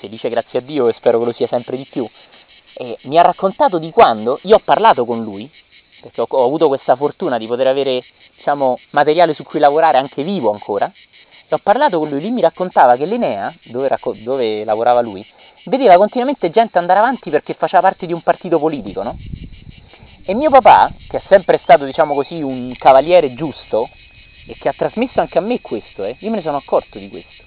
[0.01, 2.07] felice grazie a Dio e spero che lo sia sempre di più.
[2.75, 5.51] E mi ha raccontato di quando io ho parlato con lui,
[6.03, 8.05] perché ho, ho avuto questa fortuna di poter avere
[8.37, 10.93] diciamo, materiale su cui lavorare anche vivo ancora,
[11.49, 15.25] e ho parlato con lui, lui mi raccontava che l'Enea, dove, racco- dove lavorava lui,
[15.65, 19.17] vedeva continuamente gente andare avanti perché faceva parte di un partito politico, no?
[20.27, 23.91] E mio papà, che è sempre stato, diciamo così, un cavaliere giusto,
[24.47, 27.11] e che ha trasmesso anche a me questo, eh, io me ne sono accorto di
[27.11, 27.45] questo.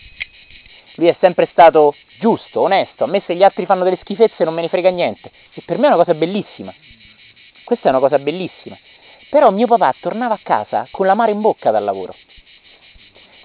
[0.96, 4.54] Lui è sempre stato giusto, onesto, a me se gli altri fanno delle schifezze non
[4.54, 6.72] me ne frega niente, e per me è una cosa bellissima.
[7.63, 8.78] Questa è una cosa bellissima.
[9.32, 12.13] Però mio papà tornava a casa con l'amaro in bocca dal lavoro.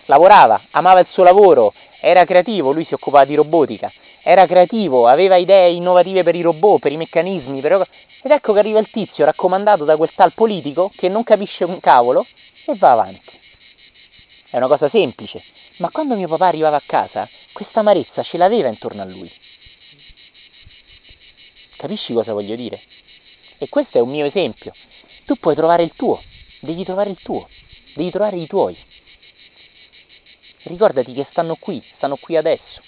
[0.06, 3.90] Lavorava, amava il suo lavoro, era creativo, lui si occupava di robotica,
[4.22, 7.88] era creativo, aveva idee innovative per i robot, per i meccanismi, per...
[8.22, 11.80] ed ecco che arriva il tizio raccomandato da quel tal politico che non capisce un
[11.80, 12.26] cavolo
[12.64, 13.40] e va avanti.
[14.48, 15.42] È una cosa semplice,
[15.78, 19.30] ma quando mio papà arrivava a casa, questa amarezza ce l'aveva intorno a lui.
[21.76, 22.80] Capisci cosa voglio dire?
[23.58, 24.72] E questo è un mio esempio.
[25.24, 26.22] Tu puoi trovare il tuo,
[26.60, 27.48] devi trovare il tuo,
[27.94, 28.76] devi trovare i tuoi.
[30.64, 32.82] Ricordati che stanno qui, stanno qui adesso.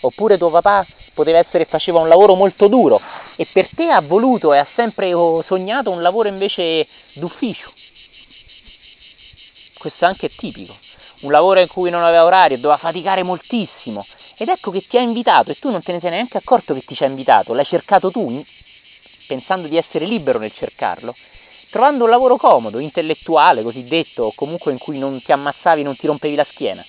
[0.00, 3.00] Oppure tuo papà poteva essere faceva un lavoro molto duro
[3.36, 5.10] e per te ha voluto e ha sempre
[5.44, 7.72] sognato un lavoro invece d'ufficio.
[9.78, 10.76] Questo anche è tipico.
[11.20, 14.06] Un lavoro in cui non aveva orario, doveva faticare moltissimo.
[14.36, 16.84] Ed ecco che ti ha invitato e tu non te ne sei neanche accorto che
[16.84, 18.44] ti ci ha invitato, l'hai cercato tu,
[19.26, 21.16] pensando di essere libero nel cercarlo,
[21.70, 26.06] trovando un lavoro comodo, intellettuale, cosiddetto, o comunque in cui non ti ammazzavi, non ti
[26.06, 26.86] rompevi la schiena.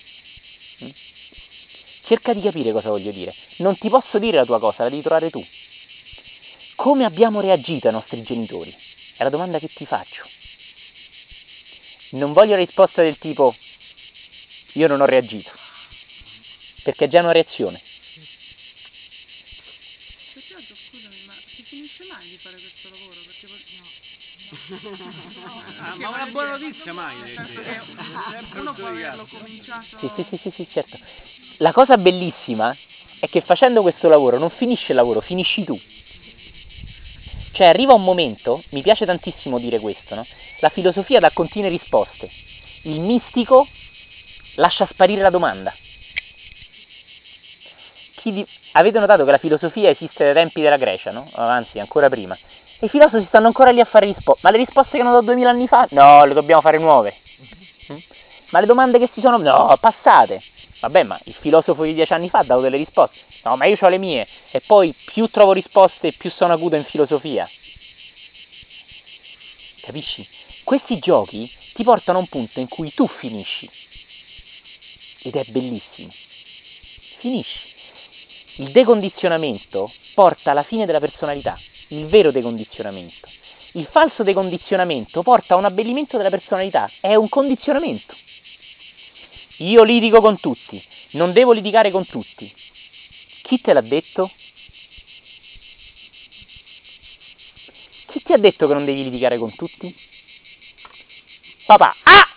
[2.10, 3.36] Cerca di capire cosa voglio dire.
[3.58, 5.46] Non ti posso dire la tua cosa, la devi trovare tu.
[6.74, 8.76] Come abbiamo reagito ai nostri genitori?
[9.16, 10.28] È la domanda che ti faccio.
[12.10, 13.54] Non voglio risposta del tipo
[14.72, 15.52] io non ho reagito,
[16.82, 17.80] perché è già una reazione.
[25.78, 27.16] Ah, ma una buona notizia mai.
[28.56, 29.98] Uno può averlo cominciato.
[29.98, 30.98] Sì, sì, sì, sì, sì, certo.
[31.58, 32.76] La cosa bellissima
[33.20, 35.78] è che facendo questo lavoro non finisce il lavoro, finisci tu.
[37.52, 40.26] Cioè arriva un momento, mi piace tantissimo dire questo, no?
[40.60, 42.30] La filosofia dà continue risposte.
[42.82, 43.68] Il mistico
[44.56, 45.74] lascia sparire la domanda.
[48.22, 48.46] Di...
[48.72, 51.30] Avete notato che la filosofia esiste dai tempi della Grecia, no?
[51.34, 52.38] Anzi, ancora prima.
[52.82, 54.40] I filosofi stanno ancora lì a fare risposte.
[54.42, 55.86] Ma le risposte che hanno dato 2000 anni fa?
[55.90, 57.14] No, le dobbiamo fare nuove.
[58.50, 59.36] Ma le domande che si sono...
[59.36, 60.42] No, passate.
[60.80, 63.18] Vabbè, ma il filosofo di dieci anni fa ha dato delle risposte.
[63.44, 64.26] No, ma io ho le mie.
[64.50, 67.48] E poi più trovo risposte, più sono acuto in filosofia.
[69.82, 70.26] Capisci?
[70.64, 73.68] Questi giochi ti portano a un punto in cui tu finisci.
[75.22, 76.12] Ed è bellissimo.
[77.18, 77.68] Finisci.
[78.56, 81.58] Il decondizionamento porta alla fine della personalità
[81.90, 83.28] il vero decondizionamento.
[83.72, 88.16] Il falso decondizionamento porta a un abbellimento della personalità, è un condizionamento.
[89.58, 92.52] Io litigo con tutti, non devo litigare con tutti.
[93.42, 94.30] Chi te l'ha detto?
[98.06, 99.94] Chi ti ha detto che non devi litigare con tutti?
[101.66, 102.28] Papà, ah!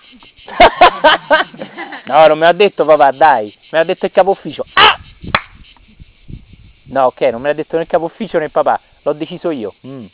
[2.06, 4.66] no, non me l'ha detto papà, dai, me l'ha detto il capo ufficio.
[4.74, 5.03] Ah!
[6.94, 9.50] No, ok, non me l'ha detto né il capo ufficio né il papà, l'ho deciso
[9.50, 9.74] io.
[9.86, 10.06] Mm.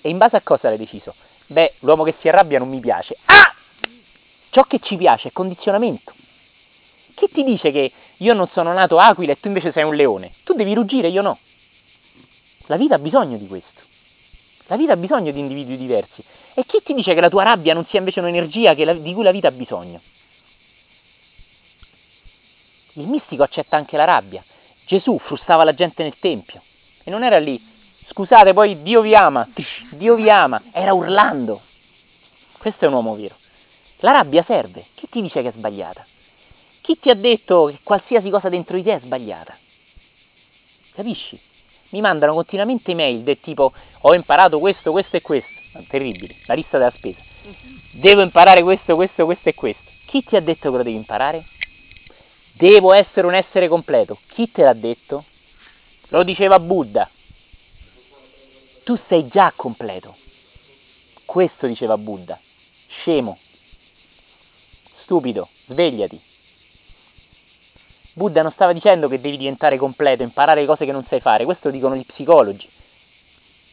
[0.00, 1.14] E in base a cosa l'hai deciso?
[1.46, 3.18] Beh, l'uomo che si arrabbia non mi piace.
[3.26, 3.54] Ah!
[4.48, 6.14] Ciò che ci piace è condizionamento.
[7.12, 10.32] Chi ti dice che io non sono nato aquila e tu invece sei un leone?
[10.42, 11.38] Tu devi ruggire, io no.
[12.66, 13.82] La vita ha bisogno di questo.
[14.68, 16.24] La vita ha bisogno di individui diversi.
[16.54, 19.22] E chi ti dice che la tua rabbia non sia invece un'energia la, di cui
[19.22, 20.00] la vita ha bisogno?
[22.94, 24.44] Il mistico accetta anche la rabbia.
[24.86, 26.62] Gesù frustava la gente nel tempio
[27.02, 27.60] e non era lì.
[28.06, 29.48] Scusate, poi Dio vi ama,
[29.90, 31.62] Dio vi ama, era urlando.
[32.58, 33.36] Questo è un uomo vero.
[33.98, 34.86] La rabbia serve.
[34.94, 36.06] Chi ti dice che è sbagliata?
[36.82, 39.56] Chi ti ha detto che qualsiasi cosa dentro di te è sbagliata?
[40.94, 41.40] Capisci?
[41.90, 45.50] Mi mandano continuamente email del tipo ho imparato questo, questo e questo.
[45.88, 47.20] Terribili, la lista della spesa.
[47.92, 49.90] Devo imparare questo, questo, questo e questo.
[50.06, 51.46] Chi ti ha detto che lo devi imparare?
[52.56, 54.18] Devo essere un essere completo.
[54.28, 55.24] Chi te l'ha detto?
[56.08, 57.10] Lo diceva Buddha.
[58.84, 60.16] Tu sei già completo.
[61.24, 62.38] Questo diceva Buddha.
[62.86, 63.38] Scemo.
[65.02, 66.20] Stupido, svegliati.
[68.12, 71.68] Buddha non stava dicendo che devi diventare completo, imparare cose che non sai fare, questo
[71.68, 72.70] lo dicono gli psicologi.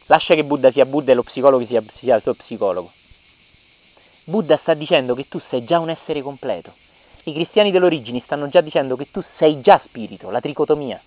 [0.06, 2.92] Lascia che Buddha sia Buddha e lo psicologo sia, sia il suo psicologo.
[4.24, 6.74] Buddha sta dicendo che tu sei già un essere completo.
[7.24, 11.00] I cristiani dell'origine stanno già dicendo che tu sei già spirito, la tricotomia.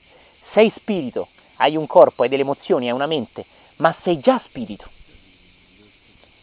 [0.53, 3.45] Sei spirito, hai un corpo, hai delle emozioni, hai una mente,
[3.77, 4.89] ma sei già spirito.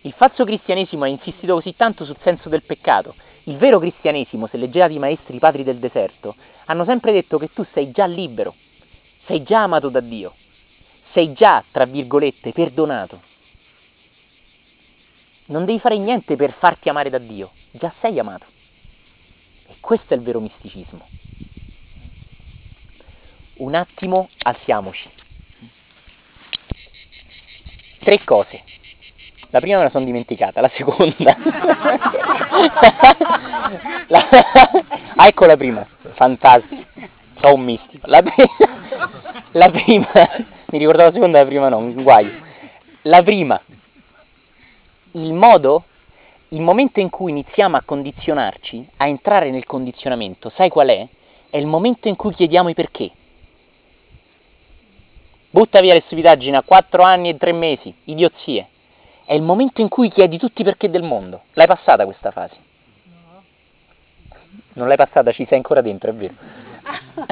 [0.03, 3.14] Il falso cristianesimo ha insistito così tanto sul senso del peccato.
[3.45, 6.35] Il vero cristianesimo, se leggevate i maestri padri del deserto,
[6.66, 8.55] hanno sempre detto che tu sei già libero,
[9.25, 10.35] sei già amato da Dio,
[11.12, 13.23] sei già, tra virgolette, perdonato.
[15.47, 18.47] Non devi fare niente per farti amare da Dio, già sei amato.
[19.83, 21.05] Questo è il vero misticismo.
[23.57, 25.11] Un attimo, alziamoci.
[27.99, 28.62] Tre cose.
[29.51, 31.37] La prima me la sono dimenticata, la seconda.
[34.07, 34.28] la...
[35.16, 36.85] Ah, ecco la prima, fantastico.
[37.41, 38.07] Sono un mistico.
[38.07, 38.49] La, prima...
[39.51, 40.11] la prima,
[40.66, 42.41] mi ricordavo la seconda, la prima no, un guaio.
[43.03, 43.61] La prima,
[45.14, 45.87] il modo,
[46.53, 51.09] il momento in cui iniziamo a condizionarci, a entrare nel condizionamento, sai qual è?
[51.49, 53.11] È il momento in cui chiediamo i perché.
[55.49, 58.69] Butta via le stupidaggini a 4 anni e 3 mesi, idiozie.
[59.25, 61.43] È il momento in cui chiedi tutti i perché del mondo.
[61.53, 62.57] L'hai passata questa fase?
[63.05, 63.43] No.
[64.75, 66.35] Non l'hai passata, ci sei ancora dentro, è vero.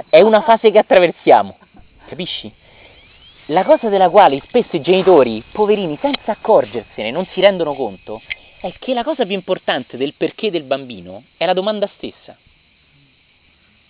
[0.08, 1.58] È una fase che attraversiamo,
[2.06, 2.50] capisci?
[3.46, 8.22] La cosa della quale spesso i genitori, poverini, senza accorgersene, non si rendono conto,
[8.60, 12.36] è che la cosa più importante del perché del bambino è la domanda stessa.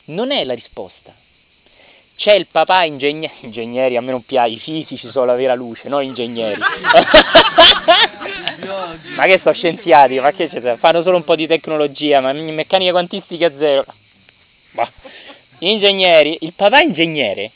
[0.06, 1.12] Non è la risposta.
[2.14, 5.88] C'è il papà ingegnere, ingegneri, a me non piace, i fisici sono la vera luce,
[5.88, 6.60] no ingegneri.
[9.16, 10.76] ma che sono scienziati, ma che c'è?
[10.76, 13.86] Fanno solo un po' di tecnologia, ma meccanica quantistica zero.
[14.72, 14.92] Bah.
[15.60, 17.52] Ingegneri, il papà ingegnere,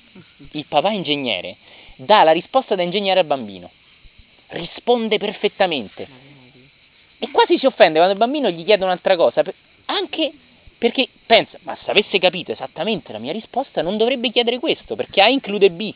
[0.52, 1.56] il papà ingegnere
[1.96, 3.70] dà la risposta da ingegnere al bambino.
[4.48, 6.33] Risponde perfettamente.
[7.24, 9.42] E quasi si offende quando il bambino gli chiede un'altra cosa,
[9.86, 10.30] anche
[10.76, 15.22] perché pensa, ma se avesse capito esattamente la mia risposta non dovrebbe chiedere questo, perché
[15.22, 15.94] A include B.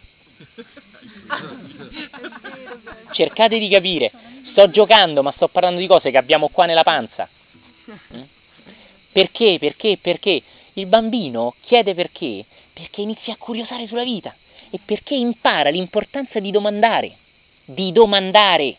[3.12, 4.10] Cercate di capire,
[4.44, 7.28] sto giocando ma sto parlando di cose che abbiamo qua nella panza.
[7.90, 8.22] Mm?
[9.12, 9.58] Perché?
[9.60, 9.98] Perché?
[10.00, 10.42] Perché?
[10.72, 12.46] Il bambino chiede perché?
[12.72, 14.34] Perché inizia a curiosare sulla vita
[14.70, 17.16] e perché impara l'importanza di domandare,
[17.66, 18.76] di domandare.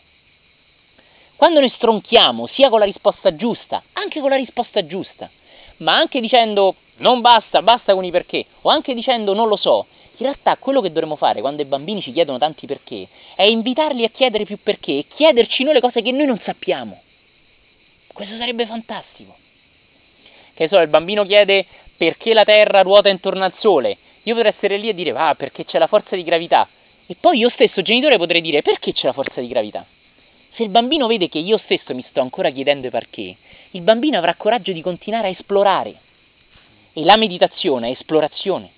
[1.40, 5.30] Quando noi stronchiamo sia con la risposta giusta, anche con la risposta giusta,
[5.78, 9.86] ma anche dicendo non basta, basta con i perché, o anche dicendo non lo so,
[10.18, 14.04] in realtà quello che dovremmo fare quando i bambini ci chiedono tanti perché è invitarli
[14.04, 17.00] a chiedere più perché e chiederci noi le cose che noi non sappiamo.
[18.12, 19.34] Questo sarebbe fantastico.
[20.52, 21.64] Che so, il bambino chiede
[21.96, 23.96] perché la Terra ruota intorno al Sole.
[24.24, 26.68] Io potrei essere lì e dire, ah, perché c'è la forza di gravità.
[27.06, 29.86] E poi io stesso, genitore, potrei dire, perché c'è la forza di gravità?
[30.52, 33.36] Se il bambino vede che io stesso mi sto ancora chiedendo i perché,
[33.72, 36.00] il bambino avrà coraggio di continuare a esplorare.
[36.92, 38.70] E la meditazione è esplorazione.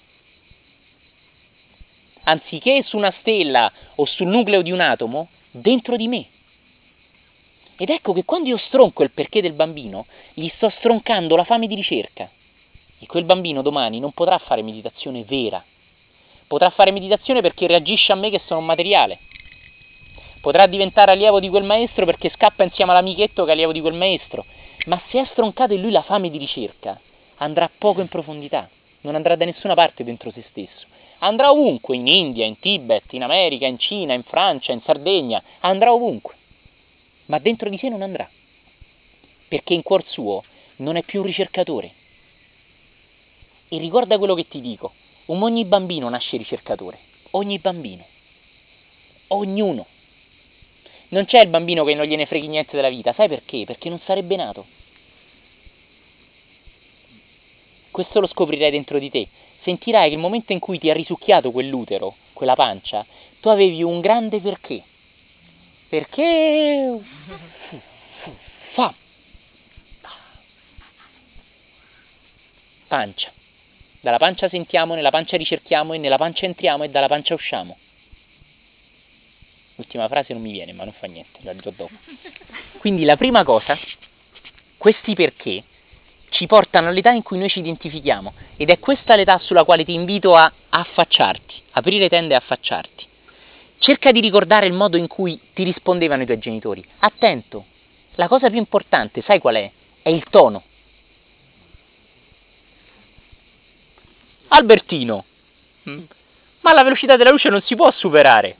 [2.24, 6.26] Anziché su una stella o sul nucleo di un atomo, dentro di me.
[7.76, 11.66] Ed ecco che quando io stronco il perché del bambino, gli sto stroncando la fame
[11.66, 12.30] di ricerca.
[12.98, 15.64] E quel bambino domani non potrà fare meditazione vera.
[16.46, 19.18] Potrà fare meditazione perché reagisce a me che sono un materiale.
[20.42, 23.94] Potrà diventare allievo di quel maestro perché scappa insieme all'amichetto che è allievo di quel
[23.94, 24.44] maestro,
[24.86, 27.00] ma se è stroncato in lui la fame di ricerca,
[27.36, 28.68] andrà poco in profondità,
[29.02, 30.86] non andrà da nessuna parte dentro se stesso.
[31.18, 35.92] Andrà ovunque, in India, in Tibet, in America, in Cina, in Francia, in Sardegna, andrà
[35.92, 36.34] ovunque,
[37.26, 38.28] ma dentro di sé non andrà,
[39.46, 40.42] perché in cuor suo
[40.78, 41.92] non è più un ricercatore.
[43.68, 44.92] E ricorda quello che ti dico,
[45.26, 46.98] ogni bambino nasce ricercatore,
[47.30, 48.04] ogni bambino,
[49.28, 49.86] ognuno.
[51.12, 53.64] Non c'è il bambino che non gliene freghi niente della vita, sai perché?
[53.66, 54.66] Perché non sarebbe nato.
[57.90, 59.28] Questo lo scoprirai dentro di te.
[59.60, 63.04] Sentirai che il momento in cui ti ha risucchiato quell'utero, quella pancia,
[63.40, 64.82] tu avevi un grande perché.
[65.90, 66.98] Perché
[68.70, 68.94] fa
[72.88, 73.30] pancia.
[74.00, 77.76] Dalla pancia sentiamo, nella pancia ricerchiamo e nella pancia entriamo e dalla pancia usciamo.
[79.76, 81.94] L'ultima frase non mi viene, ma non fa niente, la dirò dopo.
[82.78, 83.78] Quindi la prima cosa,
[84.76, 85.64] questi perché
[86.30, 89.92] ci portano all'età in cui noi ci identifichiamo ed è questa l'età sulla quale ti
[89.92, 93.06] invito a affacciarti, aprire tende e affacciarti.
[93.78, 96.84] Cerca di ricordare il modo in cui ti rispondevano i tuoi genitori.
[97.00, 97.66] Attento,
[98.14, 99.70] la cosa più importante, sai qual è?
[100.02, 100.62] È il tono.
[104.48, 105.24] Albertino,
[105.88, 106.02] mm,
[106.60, 108.56] ma la velocità della luce non si può superare.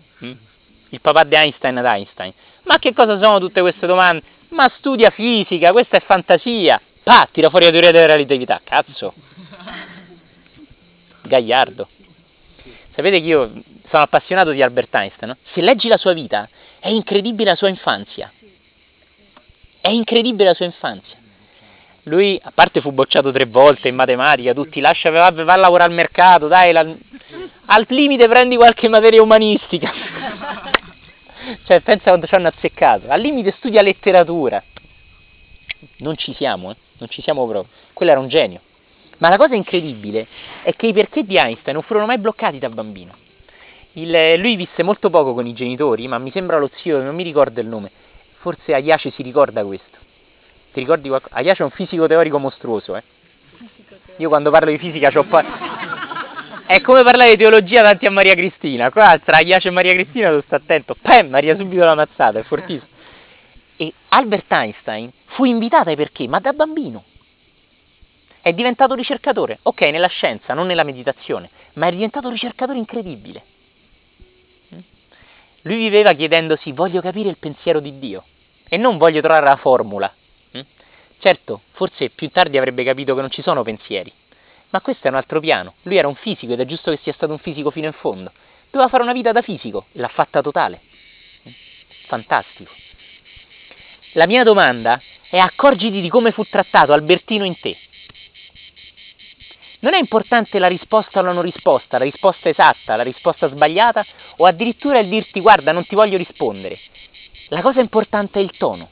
[0.93, 2.33] Il papà di Einstein ad Einstein.
[2.65, 4.23] Ma che cosa sono tutte queste domande?
[4.51, 6.79] Ma studia fisica, questa è fantasia.
[7.03, 9.15] Pa, tira fuori la teoria della relatività, cazzo.
[11.23, 11.89] Gagliardo.
[12.95, 13.53] Sapete che io
[13.89, 15.37] sono appassionato di Albert Einstein, no?
[15.53, 16.47] Se leggi la sua vita,
[16.79, 18.31] è incredibile la sua infanzia.
[19.81, 21.17] È incredibile la sua infanzia.
[22.05, 25.89] Lui, a parte fu bocciato tre volte in matematica, tutti lascia, va, va a lavorare
[25.89, 26.85] al mercato, dai, la,
[27.67, 30.71] al limite prendi qualche materia umanistica.
[31.65, 33.09] Cioè, pensa quando ci hanno azzeccato.
[33.09, 34.63] Al limite studia letteratura.
[35.99, 36.77] Non ci siamo, eh?
[36.99, 37.73] non ci siamo proprio.
[37.93, 38.61] Quello era un genio.
[39.19, 40.27] Ma la cosa incredibile
[40.63, 43.15] è che i perché di Einstein non furono mai bloccati da bambino.
[43.93, 47.23] Il, lui visse molto poco con i genitori, ma mi sembra lo zio, non mi
[47.23, 47.91] ricordo il nome.
[48.39, 49.99] Forse Ayace si ricorda questo.
[50.73, 51.35] Ti ricordi qualcosa?
[51.37, 53.03] Ayace è un fisico teorico mostruoso, eh?
[54.17, 55.45] Io quando parlo di fisica ho pa-
[56.67, 58.91] è come parlare di teologia davanti a Maria Cristina.
[58.91, 60.97] Qua tra Iace e Maria Cristina tu sta attento.
[61.01, 62.91] Pam, Maria subito la mazzata, è fortissimo.
[63.77, 67.05] E Albert Einstein fu invitato perché, ma da bambino.
[68.41, 73.45] È diventato ricercatore, ok, nella scienza, non nella meditazione, ma è diventato ricercatore incredibile.
[75.63, 78.25] Lui viveva chiedendosi voglio capire il pensiero di Dio
[78.69, 80.13] e non voglio trovare la formula.
[81.19, 84.13] Certo, forse più tardi avrebbe capito che non ci sono pensieri,
[84.73, 85.75] ma questo è un altro piano.
[85.83, 88.33] Lui era un fisico ed è giusto che sia stato un fisico fino in fondo.
[88.71, 90.81] Doveva fare una vita da fisico e l'ha fatta totale.
[92.07, 92.73] Fantastico.
[94.13, 97.77] La mia domanda è accorgiti di come fu trattato Albertino in te.
[99.81, 104.05] Non è importante la risposta o la non risposta, la risposta esatta, la risposta sbagliata
[104.37, 106.79] o addirittura il dirti guarda non ti voglio rispondere.
[107.49, 108.89] La cosa importante è il tono.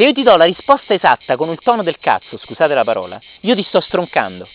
[0.00, 3.20] Se io ti do la risposta esatta con il tono del cazzo, scusate la parola,
[3.40, 4.48] io ti sto stroncando.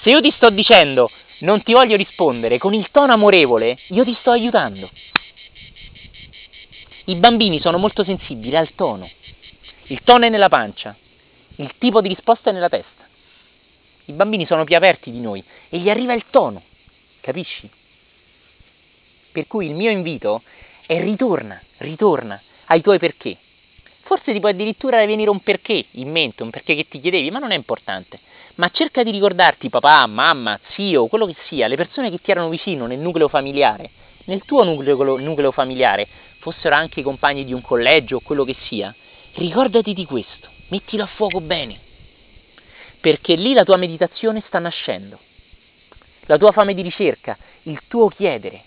[0.00, 1.08] Se io ti sto dicendo
[1.42, 4.90] non ti voglio rispondere con il tono amorevole, io ti sto aiutando.
[7.04, 9.08] I bambini sono molto sensibili al tono.
[9.84, 10.96] Il tono è nella pancia,
[11.58, 13.06] il tipo di risposta è nella testa.
[14.06, 16.60] I bambini sono più aperti di noi e gli arriva il tono,
[17.20, 17.70] capisci?
[19.30, 20.42] Per cui il mio invito
[20.86, 23.36] è ritorna, ritorna ai tuoi perché.
[24.08, 27.40] Forse ti può addirittura venire un perché in mente, un perché che ti chiedevi, ma
[27.40, 28.18] non è importante.
[28.54, 32.48] Ma cerca di ricordarti papà, mamma, zio, quello che sia, le persone che ti erano
[32.48, 33.90] vicino nel nucleo familiare,
[34.24, 38.56] nel tuo nucleo, nucleo familiare, fossero anche i compagni di un collegio o quello che
[38.62, 38.94] sia,
[39.34, 41.78] ricordati di questo, mettilo a fuoco bene,
[43.00, 45.18] perché lì la tua meditazione sta nascendo,
[46.22, 48.62] la tua fame di ricerca, il tuo chiedere,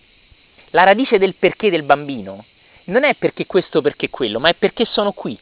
[0.69, 2.45] la radice del perché del bambino
[2.85, 5.37] non è perché questo perché quello, ma è perché sono qui.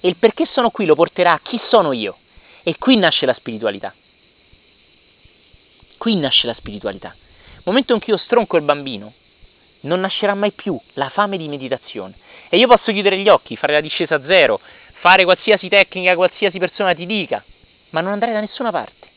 [0.00, 2.16] E il perché sono qui lo porterà a chi sono io.
[2.62, 3.94] E qui nasce la spiritualità.
[5.98, 7.08] Qui nasce la spiritualità.
[7.08, 9.12] Nel momento in cui io stronco il bambino,
[9.80, 12.14] non nascerà mai più la fame di meditazione.
[12.48, 14.60] E io posso chiudere gli occhi, fare la discesa a zero,
[15.00, 17.44] fare qualsiasi tecnica, qualsiasi persona ti dica,
[17.90, 19.08] ma non andrai da nessuna parte.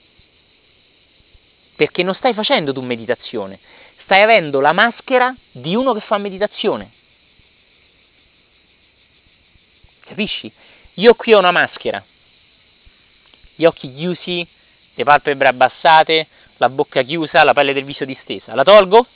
[1.76, 3.60] Perché non stai facendo tu meditazione,
[4.04, 6.92] stai avendo la maschera di uno che fa meditazione.
[10.14, 10.52] Capisci?
[10.98, 12.04] Io qui ho una maschera,
[13.56, 14.48] gli occhi chiusi,
[14.94, 18.54] le palpebre abbassate, la bocca chiusa, la pelle del viso distesa.
[18.54, 19.08] La tolgo?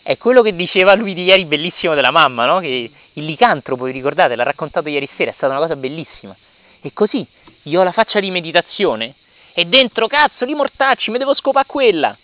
[0.00, 2.60] È quello che diceva lui di ieri, bellissimo della mamma, no?
[2.60, 6.34] Che il licantropo, vi ricordate, l'ha raccontato ieri sera, è stata una cosa bellissima.
[6.80, 7.26] E così,
[7.64, 9.16] io ho la faccia di meditazione
[9.52, 12.16] e dentro, cazzo, li mortacci, mi devo scopare quella.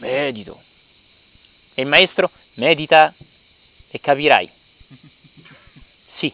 [0.00, 0.60] Medito.
[1.74, 3.14] E il maestro, medita
[3.88, 4.50] e capirai.
[6.18, 6.32] Sì.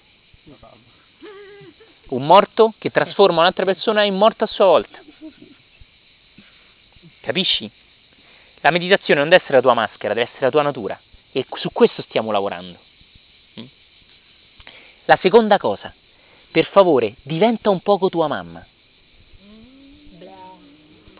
[2.09, 4.99] Un morto che trasforma un'altra persona in morto a sua volta.
[7.21, 7.71] Capisci?
[8.61, 11.01] La meditazione non deve essere la tua maschera, deve essere la tua natura.
[11.33, 12.79] E su questo stiamo lavorando.
[13.59, 13.65] Mm?
[15.05, 15.95] La seconda cosa,
[16.51, 18.67] per favore, diventa un poco tua mamma.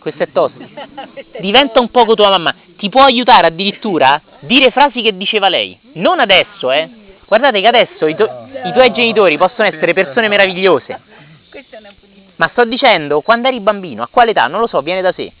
[0.01, 0.57] Questo è tosto.
[1.39, 2.55] Diventa un poco tua mamma.
[2.75, 5.77] Ti può aiutare addirittura a dire frasi che diceva lei.
[5.93, 6.89] Non adesso, eh.
[7.27, 8.27] Guardate che adesso i, tu-
[8.65, 11.01] i tuoi genitori possono essere persone meravigliose.
[12.37, 14.47] Ma sto dicendo, quando eri bambino, a quale età?
[14.47, 15.31] Non lo so, viene da sé.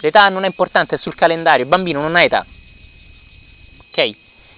[0.00, 1.64] L'età non è importante, è sul calendario.
[1.64, 2.46] Il bambino non ha età.
[3.90, 4.10] Ok?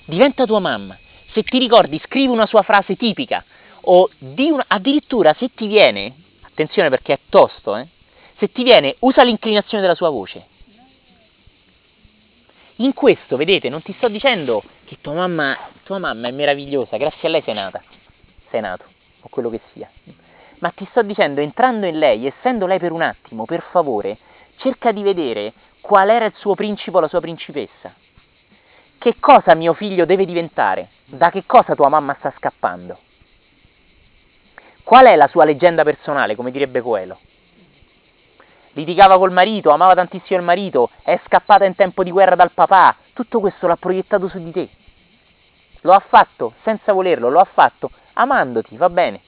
[0.04, 0.96] Diventa tua mamma.
[1.32, 3.44] Se ti ricordi, scrivi una sua frase tipica.
[3.86, 7.88] O di una, addirittura se ti viene, attenzione perché è tosto, eh?
[8.36, 10.46] Se ti viene, usa l'inclinazione della sua voce.
[12.76, 17.28] In questo, vedete, non ti sto dicendo che tua mamma, tua mamma è meravigliosa, grazie
[17.28, 17.80] a lei sei nata,
[18.50, 18.84] sei nato,
[19.20, 19.88] o quello che sia.
[20.58, 24.18] Ma ti sto dicendo, entrando in lei, essendo lei per un attimo, per favore,
[24.56, 27.94] cerca di vedere qual era il suo principe o la sua principessa.
[28.98, 30.88] Che cosa mio figlio deve diventare?
[31.04, 32.98] Da che cosa tua mamma sta scappando?
[34.82, 37.18] Qual è la sua leggenda personale, come direbbe Coelho?
[38.74, 42.96] Litigava col marito, amava tantissimo il marito, è scappata in tempo di guerra dal papà.
[43.12, 44.68] Tutto questo l'ha proiettato su di te.
[45.82, 49.20] Lo ha fatto senza volerlo, lo ha fatto amandoti, va bene.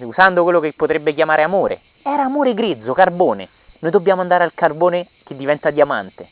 [0.00, 1.80] Usando quello che potrebbe chiamare amore.
[2.02, 3.48] Era amore grezzo, carbone.
[3.80, 6.30] Noi dobbiamo andare al carbone che diventa diamante.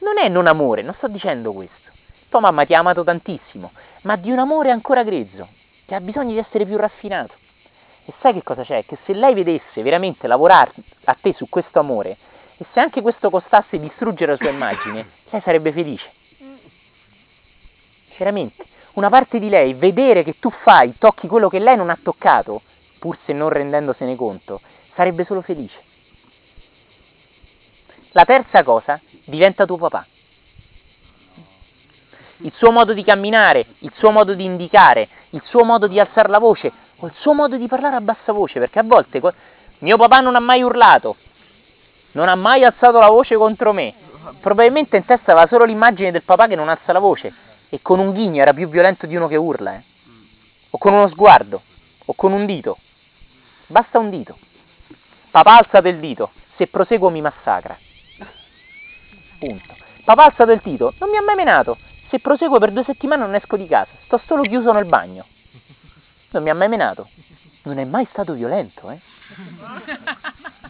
[0.00, 1.90] Non è non amore, non sto dicendo questo.
[2.28, 3.70] Tua mamma ti ha amato tantissimo,
[4.02, 5.48] ma di un amore ancora grezzo,
[5.86, 7.34] che ha bisogno di essere più raffinato.
[8.10, 8.84] E sai che cosa c'è?
[8.84, 10.72] Che se lei vedesse veramente lavorare
[11.04, 12.16] a te su questo amore,
[12.56, 16.10] e se anche questo costasse distruggere la sua immagine, lei sarebbe felice.
[18.18, 18.66] Veramente.
[18.94, 22.62] Una parte di lei, vedere che tu fai, tocchi quello che lei non ha toccato,
[22.98, 24.60] pur se non rendendosene conto,
[24.94, 25.80] sarebbe solo felice.
[28.10, 30.04] La terza cosa, diventa tuo papà.
[32.38, 36.28] Il suo modo di camminare, il suo modo di indicare, il suo modo di alzare
[36.28, 36.72] la voce,
[37.06, 39.20] il suo modo di parlare a bassa voce, perché a volte
[39.78, 41.16] mio papà non ha mai urlato,
[42.12, 43.94] non ha mai alzato la voce contro me.
[44.40, 47.32] Probabilmente in testa aveva solo l'immagine del papà che non alza la voce
[47.68, 49.82] e con un ghigno era più violento di uno che urla, eh.
[50.70, 51.62] o con uno sguardo,
[52.04, 52.78] o con un dito.
[53.66, 54.36] Basta un dito.
[55.30, 57.78] Papà alzate il dito, se proseguo mi massacra.
[59.38, 59.76] Punto.
[60.04, 61.78] Papà alzato il dito, non mi ha mai menato,
[62.08, 65.24] se proseguo per due settimane non esco di casa, sto solo chiuso nel bagno.
[66.30, 67.08] Non mi ha mai menato.
[67.62, 68.98] Non è mai stato violento, eh?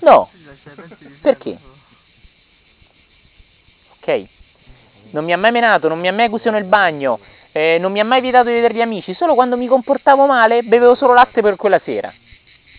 [0.00, 0.30] No.
[1.20, 1.58] Perché?
[4.00, 4.24] Ok?
[5.10, 7.20] Non mi ha mai menato, non mi ha mai chiuso nel bagno,
[7.52, 10.62] eh, non mi ha mai vietato di vedere gli amici, solo quando mi comportavo male
[10.62, 12.12] bevevo solo latte per quella sera.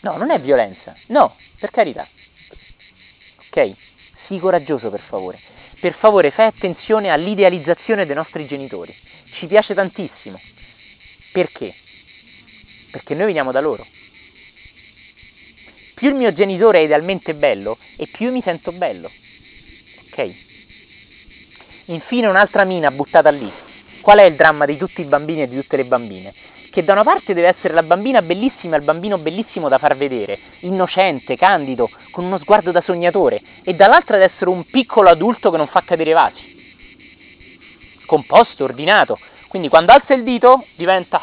[0.01, 0.95] No, non è violenza.
[1.07, 2.07] No, per carità.
[3.47, 3.73] Ok?
[4.25, 5.39] Sii coraggioso, per favore.
[5.79, 8.95] Per favore, fai attenzione all'idealizzazione dei nostri genitori.
[9.33, 10.39] Ci piace tantissimo.
[11.31, 11.75] Perché?
[12.91, 13.85] Perché noi veniamo da loro.
[15.95, 19.11] Più il mio genitore è idealmente bello e più mi sento bello.
[20.07, 20.33] Ok?
[21.85, 23.51] Infine un'altra mina buttata lì.
[24.01, 26.33] Qual è il dramma di tutti i bambini e di tutte le bambine?
[26.71, 29.95] Che da una parte deve essere la bambina bellissima e il bambino bellissimo da far
[29.95, 35.51] vedere, innocente, candido, con uno sguardo da sognatore, e dall'altra deve essere un piccolo adulto
[35.51, 36.79] che non fa cadere vasi.
[38.05, 39.19] Composto, ordinato.
[39.47, 41.21] Quindi quando alza il dito diventa...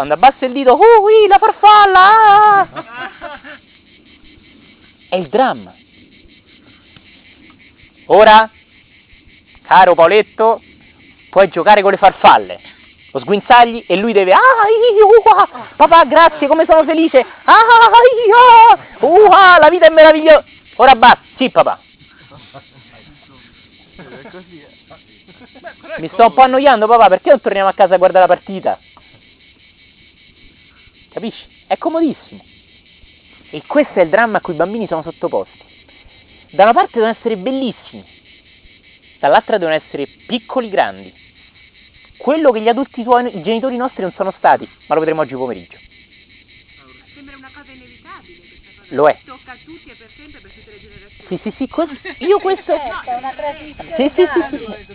[0.00, 2.60] Quando abbassa il dito, uh, ui, la farfalla!
[2.60, 2.68] Ah!
[5.10, 5.74] È il dramma.
[8.06, 8.50] Ora,
[9.60, 10.62] caro Paoletto,
[11.28, 12.60] puoi giocare con le farfalle.
[13.12, 14.38] Lo sguinzagli e lui deve, ah,
[14.96, 17.18] io, uh, papà, grazie, come sono felice.
[17.44, 17.60] Ah,
[18.26, 19.28] io, uh,
[19.60, 20.44] la vita è meravigliosa.
[20.76, 21.78] Ora basta, sì, papà.
[25.98, 28.78] Mi sto un po' annoiando, papà, perché non torniamo a casa a guardare la partita?
[31.10, 31.44] Capisci?
[31.66, 32.44] È comodissimo.
[33.50, 35.64] E questo è il dramma a cui i bambini sono sottoposti.
[36.50, 38.04] Da una parte devono essere bellissimi,
[39.18, 41.12] dall'altra devono essere piccoli grandi.
[42.16, 45.34] Quello che gli adulti tuoi, i genitori nostri non sono stati, ma lo vedremo oggi
[45.34, 45.78] pomeriggio.
[47.14, 48.49] Sembra una cosa inevitabile questa cosa.
[48.92, 49.20] Lo è.
[49.24, 51.28] Tocca a tutti e per sempre, per tutte le generazioni.
[51.28, 51.88] Sì, sì, sì, cos-
[52.18, 52.72] io questo...
[52.72, 53.94] È una tradizione.
[53.96, 54.88] Sì, sì, sì, sì, sì.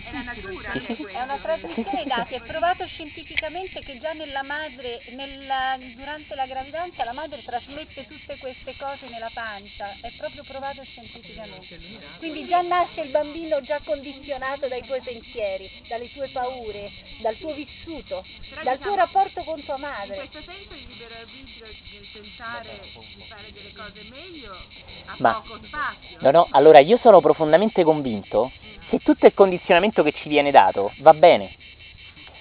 [0.72, 1.02] Sì, sì, sì.
[1.04, 6.46] È una trasmissione di dati, è provato scientificamente che già nella madre, nella- durante la
[6.46, 11.80] gravidanza la madre trasmette tutte queste cose nella pancia, è proprio provato scientificamente.
[12.18, 17.54] Quindi già nasce il bambino già condizionato dai tuoi pensieri, dalle tue paure, dal tuo
[17.54, 18.26] vissuto,
[18.62, 20.14] dal tuo rapporto con tua In madre.
[20.16, 24.64] questo senso il libero arbitrio nel tentare di fare delle cose meglio
[25.18, 26.18] Ma- poco spazio.
[26.20, 28.52] No, no, allora io sono profondamente convinto
[28.88, 31.52] che tutto il condizionamento che ci viene dato va bene.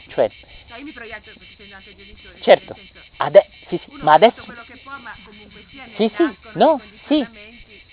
[0.08, 0.30] Cioè,
[0.68, 2.40] Cioè, io mi proietto perché essendo anche genitore.
[2.42, 4.44] certo, senso, ade- sì, sì, uno ma adesso...
[4.44, 7.26] quello che può, ma comunque sia Sì, sì, no, sì.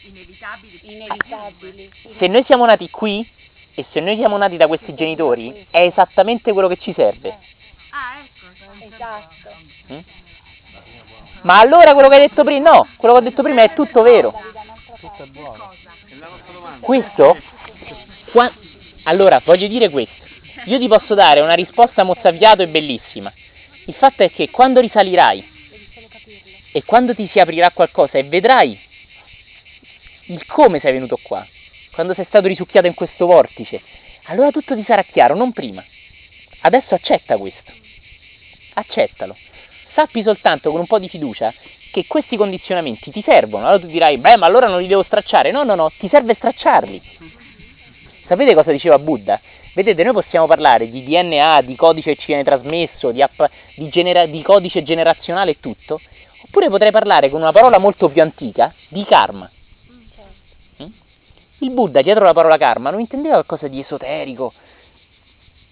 [0.03, 0.79] inevitabili.
[0.83, 1.91] Inevitabili.
[2.19, 3.27] Se noi siamo nati qui
[3.75, 7.39] e se noi siamo nati da questi genitori, è esattamente quello che ci serve.
[7.91, 8.85] Ah, ecco.
[8.85, 10.32] Esatto.
[11.43, 14.03] Ma allora quello che hai detto prima, no, quello che ho detto prima è tutto
[14.03, 14.33] vero.
[16.81, 17.37] Questo,
[18.31, 18.53] qua-
[19.05, 20.25] allora voglio dire questo,
[20.65, 23.33] io ti posso dare una risposta mozzafiato e bellissima.
[23.87, 25.51] Il fatto è che quando risalirai
[26.73, 28.79] e quando ti si aprirà qualcosa e vedrai
[30.27, 31.47] il come sei venuto qua,
[31.91, 33.83] quando sei stato risucchiato in questo vortice,
[34.25, 35.85] allora tutto ti sarà chiaro, non prima.
[36.61, 37.73] Adesso accetta questo,
[38.75, 39.37] accettalo.
[39.95, 41.53] Sappi soltanto con un po' di fiducia
[41.91, 43.67] che questi condizionamenti ti servono.
[43.67, 45.51] Allora tu dirai, beh, ma allora non li devo stracciare.
[45.51, 47.03] No, no, no, ti serve stracciarli.
[48.27, 49.39] Sapete cosa diceva Buddha?
[49.75, 53.43] Vedete, noi possiamo parlare di DNA, di codice che ci viene trasmesso, di, app-
[53.75, 56.01] di genera- di codice generazionale e tutto,
[56.43, 59.51] oppure potrei parlare con una parola molto più antica di karma.
[60.83, 60.87] Mm?
[61.59, 64.53] Il Buddha, dietro la parola karma, non intendeva qualcosa di esoterico,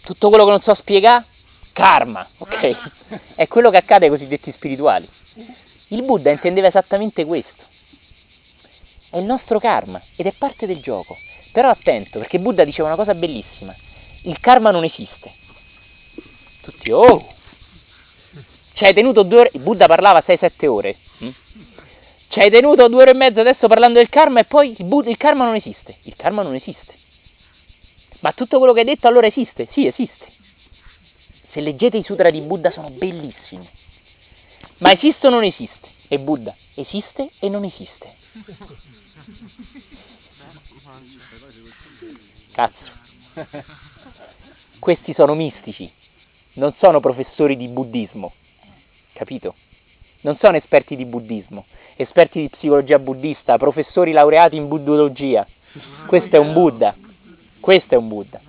[0.02, 1.26] tutto quello che non so spiegare,
[1.72, 3.34] karma, ok?
[3.34, 5.08] È quello che accade ai cosiddetti spirituali.
[5.88, 7.64] Il Buddha intendeva esattamente questo.
[9.10, 11.18] È il nostro karma ed è parte del gioco.
[11.52, 13.74] Però attento, perché Buddha diceva una cosa bellissima.
[14.22, 15.32] Il karma non esiste.
[16.62, 17.34] Tutti, oh!
[18.74, 19.50] Ci hai tenuto due ore...
[19.54, 20.96] Buddha parlava 6-7 ore.
[21.24, 21.28] mm?
[22.28, 25.10] Ci hai tenuto due ore e mezza adesso parlando del karma e poi il, Buddha-
[25.10, 25.96] il karma non esiste.
[26.02, 26.94] Il karma non esiste.
[28.20, 29.66] Ma tutto quello che hai detto allora esiste?
[29.72, 30.29] Sì, esiste.
[31.52, 33.68] Se leggete i sutra di Buddha sono bellissimi.
[34.78, 35.88] Ma esiste o non esiste?
[36.08, 38.14] E Buddha esiste e non esiste.
[42.52, 42.98] Cazzo.
[44.78, 45.90] Questi sono mistici,
[46.54, 48.32] non sono professori di buddismo.
[49.12, 49.54] Capito?
[50.22, 55.46] Non sono esperti di buddismo, esperti di psicologia buddista, professori laureati in buddologia.
[56.06, 56.96] Questo è un Buddha.
[57.60, 58.40] Questo è un Buddha.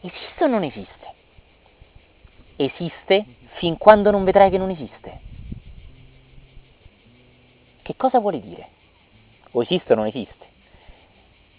[0.00, 0.97] Esiste o non esiste?
[2.60, 3.24] Esiste
[3.58, 5.20] fin quando non vedrai che non esiste.
[7.82, 8.68] Che cosa vuole dire?
[9.52, 10.44] O esiste o non esiste?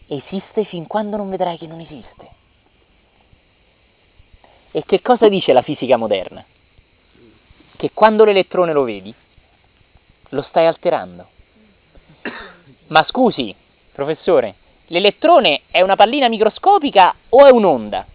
[0.07, 2.29] Esiste fin quando non vedrai che non esiste.
[4.71, 6.43] E che cosa dice la fisica moderna?
[7.77, 9.15] Che quando l'elettrone lo vedi,
[10.31, 11.29] lo stai alterando.
[12.87, 13.55] Ma scusi,
[13.93, 14.55] professore,
[14.87, 18.05] l'elettrone è una pallina microscopica o è un'onda?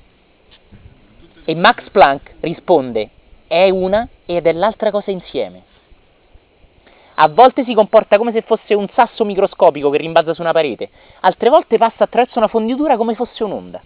[1.47, 3.11] E Max Planck risponde,
[3.47, 5.63] è una ed è l'altra cosa insieme.
[7.17, 10.89] A volte si comporta come se fosse un sasso microscopico che rimbalza su una parete,
[11.21, 13.83] altre volte passa attraverso una fonditura come fosse un'onda.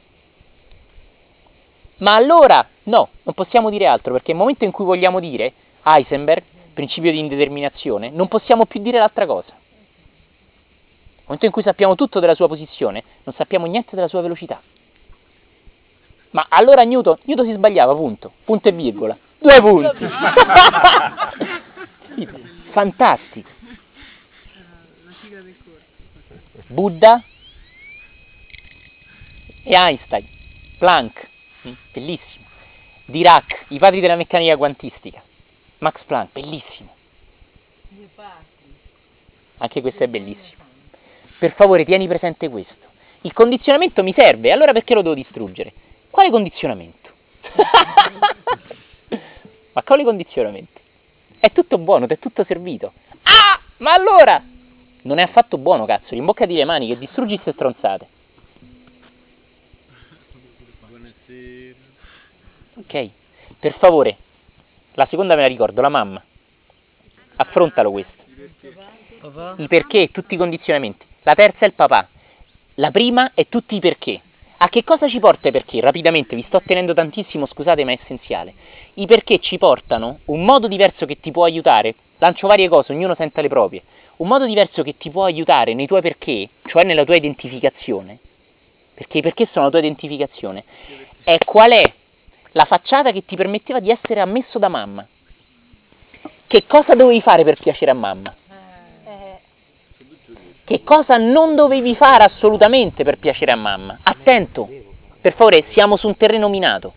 [1.99, 5.53] Ma allora, no, non possiamo dire altro, perché nel momento in cui vogliamo dire
[5.83, 9.51] Heisenberg, principio di indeterminazione, non possiamo più dire l'altra cosa.
[9.51, 14.61] Nel momento in cui sappiamo tutto della sua posizione, non sappiamo niente della sua velocità.
[16.31, 20.07] Ma allora Newton, Newton si sbagliava, punto, punto e virgola, due punti.
[22.71, 23.49] Fantastico.
[26.67, 27.23] Buddha
[29.63, 30.27] e Einstein,
[30.79, 31.29] Planck,
[31.67, 32.45] mm, bellissimo.
[33.07, 35.23] Dirac, i padri della meccanica quantistica.
[35.79, 36.95] Max Planck, bellissimo.
[39.59, 40.65] Anche questo è bellissimo.
[41.39, 42.87] Per favore, tieni presente questo.
[43.23, 45.73] Il condizionamento mi serve, allora perché lo devo distruggere?
[46.11, 47.11] Quale condizionamento?
[49.73, 50.81] Ma quale condizionamento?
[51.39, 52.93] È tutto buono, ti è tutto servito.
[53.23, 53.61] Ah!
[53.79, 54.43] Ma allora!
[55.03, 58.09] Non è affatto buono, cazzo, rimboccati le mani che distruggi queste stronzate.
[60.89, 61.77] Buonasera.
[62.75, 63.11] Ok?
[63.61, 64.17] Per favore,
[64.95, 66.23] la seconda me la ricordo, la mamma.
[67.37, 68.25] Affrontalo questo.
[69.57, 71.07] I perché tutti i condizionamenti.
[71.23, 72.09] La terza è il papà.
[72.75, 74.21] La prima è tutti i perché.
[74.61, 75.81] A che cosa ci porta i perché?
[75.81, 78.55] Rapidamente, vi sto tenendo tantissimo, scusate, ma è essenziale.
[78.95, 81.95] I perché ci portano un modo diverso che ti può aiutare.
[82.19, 83.83] Lancio varie cose, ognuno senta le proprie.
[84.17, 88.19] Un modo diverso che ti può aiutare nei tuoi perché, cioè nella tua identificazione,
[88.95, 90.65] Perché, perché sono la tua identificazione.
[91.23, 91.93] È qual è
[92.53, 95.07] la facciata che ti permetteva di essere ammesso da mamma.
[96.49, 98.35] Che cosa dovevi fare per piacere a mamma?
[100.69, 104.01] Che cosa non dovevi fare assolutamente per piacere a mamma?
[104.03, 104.69] Attento,
[105.19, 106.93] per favore, siamo su un terreno minato.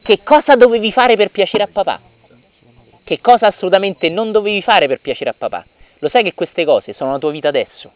[0.00, 2.00] Che cosa dovevi fare per piacere a papà?
[3.04, 5.66] Che cosa assolutamente non dovevi fare per piacere a papà?
[5.98, 7.92] Lo sai che queste cose sono la tua vita adesso?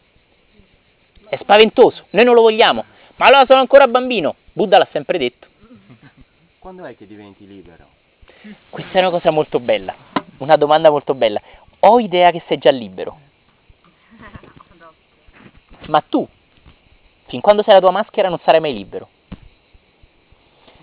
[1.29, 2.85] È spaventoso, noi non lo vogliamo.
[3.15, 4.35] Ma allora sono ancora bambino.
[4.53, 5.47] Buddha l'ha sempre detto.
[6.59, 7.87] Quando è che diventi libero?
[8.69, 9.95] Questa è una cosa molto bella,
[10.37, 11.41] una domanda molto bella.
[11.79, 13.25] Ho idea che sei già libero.
[15.87, 16.27] Ma tu,
[17.27, 19.09] fin quando sei la tua maschera, non sarai mai libero.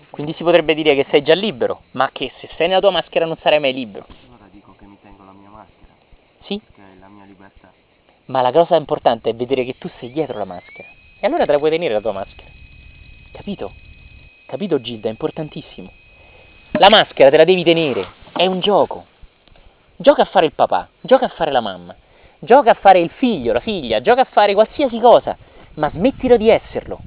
[0.09, 3.25] Quindi si potrebbe dire che sei già libero, ma che se sei nella tua maschera
[3.25, 4.05] non sarai mai libero.
[4.27, 5.91] Allora dico che mi tengo la mia maschera,
[6.43, 6.59] Sì?
[6.73, 7.71] che è la mia libertà.
[8.25, 10.87] Ma la cosa importante è vedere che tu sei dietro la maschera.
[11.19, 12.49] E allora te la puoi tenere la tua maschera.
[13.31, 13.73] Capito?
[14.45, 15.07] Capito Gilda?
[15.07, 15.91] È importantissimo.
[16.71, 18.07] La maschera te la devi tenere.
[18.31, 19.05] È un gioco.
[19.97, 21.95] Gioca a fare il papà, gioca a fare la mamma,
[22.45, 25.35] gioca a fare il figlio, la figlia, gioca a fare qualsiasi cosa,
[25.73, 27.01] ma smettilo di esserlo.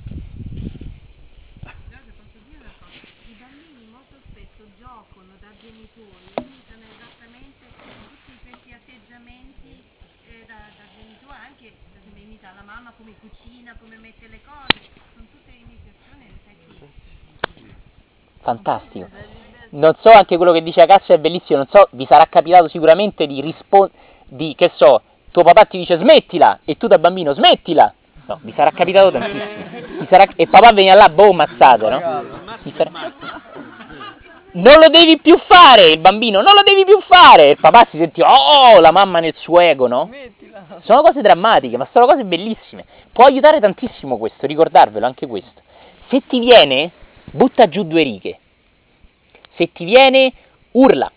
[18.49, 19.09] Fantastico.
[19.71, 23.27] Non so anche quello che dice Acazio è bellissimo, non so, vi sarà capitato sicuramente
[23.27, 23.93] di rispondere,
[24.25, 27.93] di, che so, tuo papà ti dice smettila e tu da bambino smettila.
[28.27, 30.07] No, vi sarà capitato tantissimo.
[30.09, 31.99] Sarà- e papà veniva là, boh, mazzate, no?
[32.77, 32.91] Sarà-
[34.51, 37.51] Non lo devi più fare, il bambino, non lo devi più fare.
[37.51, 40.11] Il papà si sentiva, oh, la mamma nel suo ego, no?
[40.85, 42.85] Sono cose drammatiche, ma sono cose bellissime.
[43.13, 45.61] Può aiutare tantissimo questo, ricordarvelo anche questo.
[46.09, 46.91] Se ti viene,
[47.31, 48.39] butta giù due righe.
[49.55, 50.33] Se ti viene,
[50.73, 51.11] urla.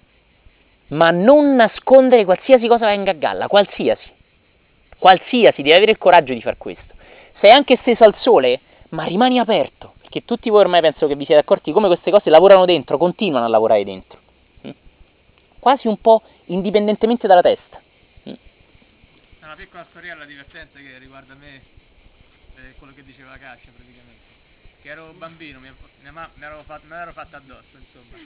[0.91, 4.09] Ma non nascondere qualsiasi cosa venga a galla, qualsiasi.
[4.97, 6.93] Qualsiasi, devi avere il coraggio di far questo.
[7.39, 9.93] Sei anche steso al sole, ma rimani aperto.
[10.01, 13.45] Perché tutti voi ormai penso che vi siete accorti come queste cose lavorano dentro, continuano
[13.45, 14.19] a lavorare dentro.
[14.67, 14.71] Mm?
[15.59, 17.81] Quasi un po' indipendentemente dalla testa.
[18.23, 21.61] Una piccola storiella divertente che riguarda me,
[22.55, 24.30] eh, quello che diceva Cascia praticamente.
[24.81, 26.63] Che ero bambino, mia, mia mamma me l'ero
[27.13, 28.17] fatta addosso, insomma.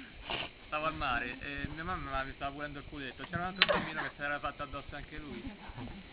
[0.68, 3.26] Stavo al mare e mia mamma mi stava pulendo il cudetto.
[3.30, 5.44] C'era un altro bambino che si era fatto addosso anche lui.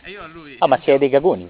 [0.01, 0.57] E io a lui.
[0.59, 1.49] Ah, ma siete dei cagoni.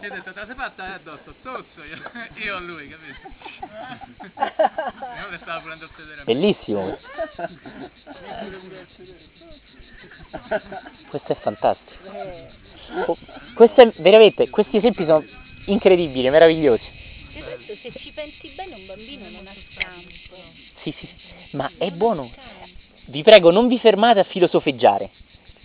[0.00, 2.00] E ho detto, te la sei fatta addosso, zosso io,
[2.42, 3.28] io a lui, capito?
[4.34, 6.24] Mia madre stava pulendo il sedere.
[6.24, 6.98] Bellissimo.
[11.08, 13.18] Questo è fantastico.
[13.52, 16.84] Questo è veramente, questi esempi sono incredibili, meravigliosi.
[17.32, 20.36] del resto se ci pensi bene un bambino non ha scampo.
[20.82, 21.08] Sì, sì,
[21.52, 22.30] ma è buono.
[23.06, 25.10] Vi prego, non vi fermate a filosofeggiare.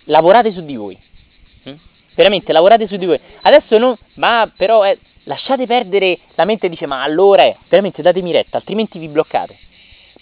[0.05, 0.97] Lavorate su di voi.
[1.67, 1.75] Mm?
[2.15, 3.19] Veramente, lavorate su di voi.
[3.41, 8.31] Adesso non, ma però eh, lasciate perdere la mente dice, ma allora è, veramente datemi
[8.31, 9.57] retta, altrimenti vi bloccate.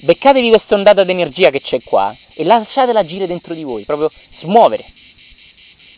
[0.03, 4.85] Beccatevi questa ondata d'energia che c'è qua e lasciatela agire dentro di voi, proprio smuovere.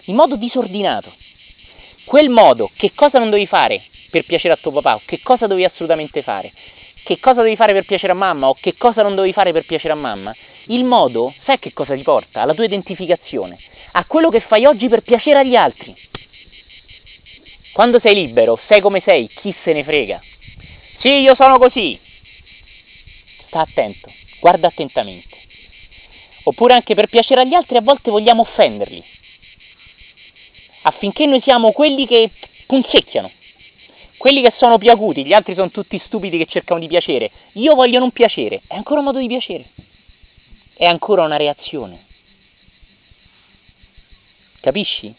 [0.05, 1.13] In modo disordinato.
[2.05, 5.47] Quel modo, che cosa non dovevi fare per piacere a tuo papà, o che cosa
[5.47, 6.51] dovevi assolutamente fare,
[7.03, 9.65] che cosa devi fare per piacere a mamma, o che cosa non dovevi fare per
[9.65, 10.35] piacere a mamma,
[10.67, 12.41] il modo, sai che cosa ti porta?
[12.41, 13.57] Alla tua identificazione,
[13.93, 15.95] a quello che fai oggi per piacere agli altri.
[17.73, 20.21] Quando sei libero, sei come sei, chi se ne frega.
[20.99, 21.99] Sì, io sono così.
[23.47, 25.35] Sta attento, guarda attentamente.
[26.43, 29.03] Oppure anche per piacere agli altri a volte vogliamo offenderli.
[30.83, 32.31] Affinché noi siamo quelli che
[32.65, 33.31] punzecchiano,
[34.17, 37.31] quelli che sono più acuti, gli altri sono tutti stupidi che cercano di piacere.
[37.53, 39.65] Io voglio non piacere, è ancora un modo di piacere.
[40.75, 42.05] È ancora una reazione.
[44.59, 45.13] Capisci?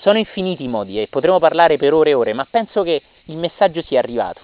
[0.00, 3.36] Sono infiniti i modi e potremmo parlare per ore e ore, ma penso che il
[3.36, 4.40] messaggio sia arrivato.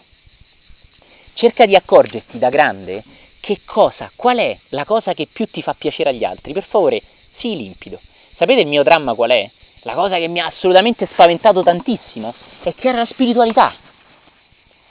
[1.35, 3.03] Cerca di accorgerti da grande
[3.41, 6.53] che cosa, qual è la cosa che più ti fa piacere agli altri.
[6.53, 7.03] Per favore,
[7.39, 8.01] sii limpido.
[8.37, 9.51] Sapete il mio dramma qual è?
[9.85, 13.75] La cosa che mi ha assolutamente spaventato tantissimo è che era la spiritualità.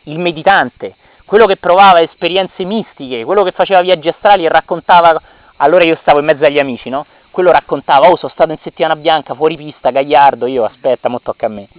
[0.03, 5.21] Il meditante, quello che provava esperienze mistiche, quello che faceva viaggi astrali e raccontava.
[5.57, 7.05] Allora io stavo in mezzo agli amici, no?
[7.29, 11.45] Quello raccontava, oh, sono stato in settimana bianca, fuori pista, gagliardo, io aspetta, mo tocca
[11.45, 11.69] a me.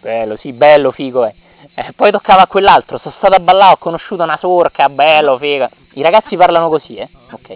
[0.00, 1.34] Bello, sì, bello, figo, eh.
[1.74, 5.68] Eh, poi toccava a quell'altro, sono stato a ballare, ho conosciuto una sorca, bello, figa.
[5.92, 7.08] I ragazzi parlano così, eh?
[7.32, 7.54] Ok.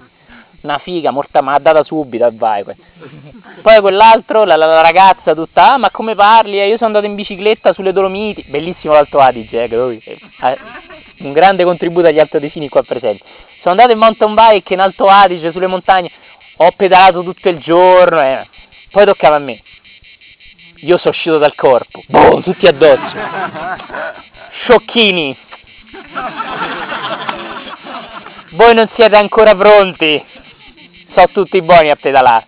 [0.62, 2.64] Una figa, morta, ma data subito e vai.
[3.62, 6.60] Poi quell'altro, la, la- ragazza tutta, ah ma come parli?
[6.60, 10.58] Eh, io sono andato in bicicletta sulle Dolomiti, bellissimo l'Alto Adige, eh, che eh, eh,
[11.20, 13.22] un grande contributo agli altoatesini qua presenti.
[13.60, 16.10] Sono andato in mountain bike in Alto Adige, sulle montagne,
[16.56, 18.46] ho pedalato tutto il giorno, eh.
[18.90, 19.62] poi toccava a me.
[20.82, 23.14] Io sono uscito dal corpo, boom, tutti addosso.
[24.62, 25.36] Sciocchini.
[28.52, 30.24] Voi non siete ancora pronti.
[31.14, 32.46] So tutti buoni a pedalare.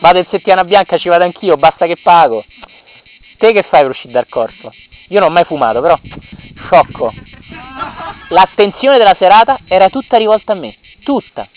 [0.00, 2.44] Vado in settimana bianca, ci vado anch'io, basta che pago.
[3.36, 4.72] Te che fai per uscire dal corpo?
[5.08, 5.98] Io non ho mai fumato, però.
[6.64, 7.12] Sciocco.
[8.28, 10.76] L'attenzione della serata era tutta rivolta a me.
[11.02, 11.48] Tutta.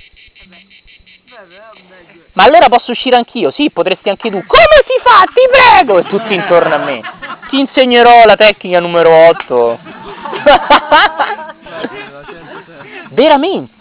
[2.33, 3.51] Ma allora posso uscire anch'io?
[3.51, 4.43] Sì, potresti anche tu.
[4.45, 5.25] Come si fa?
[5.25, 5.99] Ti prego!
[5.99, 7.01] E tutti intorno a me.
[7.49, 9.79] Ti insegnerò la tecnica numero 8.
[13.09, 13.80] Veramente.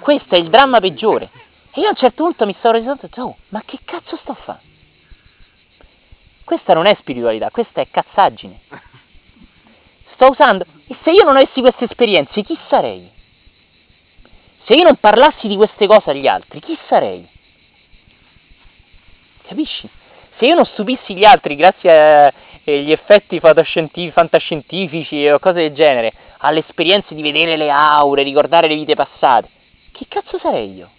[0.00, 1.30] Questo è il dramma peggiore.
[1.74, 4.32] E io a un certo punto mi stavo resendo conto, oh, ma che cazzo sto
[4.32, 4.60] a fare?
[6.44, 8.60] Questa non è spiritualità, questa è cazzaggine.
[10.14, 10.66] Sto usando...
[10.86, 13.10] E se io non avessi queste esperienze, chi sarei?
[14.64, 17.26] Se io non parlassi di queste cose agli altri, chi sarei?
[19.46, 19.88] Capisci?
[20.36, 22.32] Se io non stupissi gli altri grazie
[22.64, 28.68] agli effetti fantascientifici, fantascientifici o cose del genere, alle esperienze di vedere le aure, ricordare
[28.68, 29.48] le vite passate,
[29.92, 30.90] chi cazzo sarei io?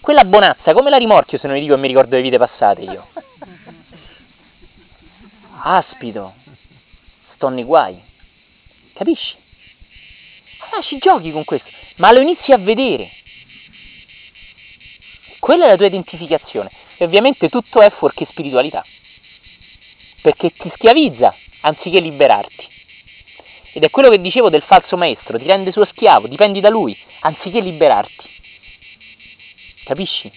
[0.00, 2.80] Quella bonazza, come la rimorchio se non gli dico che mi ricordo le vite passate
[2.82, 3.08] io?
[5.62, 6.34] Aspito,
[7.34, 8.00] sto nei guai,
[8.94, 9.36] capisci?
[10.60, 13.10] Allora ci giochi con questo, ma lo inizi a vedere.
[15.38, 16.70] Quella è la tua identificazione.
[16.96, 18.84] E ovviamente tutto è fuorché spiritualità.
[20.20, 22.68] Perché ti schiavizza anziché liberarti.
[23.72, 26.96] Ed è quello che dicevo del falso maestro, ti rende suo schiavo, dipendi da lui,
[27.20, 28.28] anziché liberarti.
[29.84, 30.30] Capisci?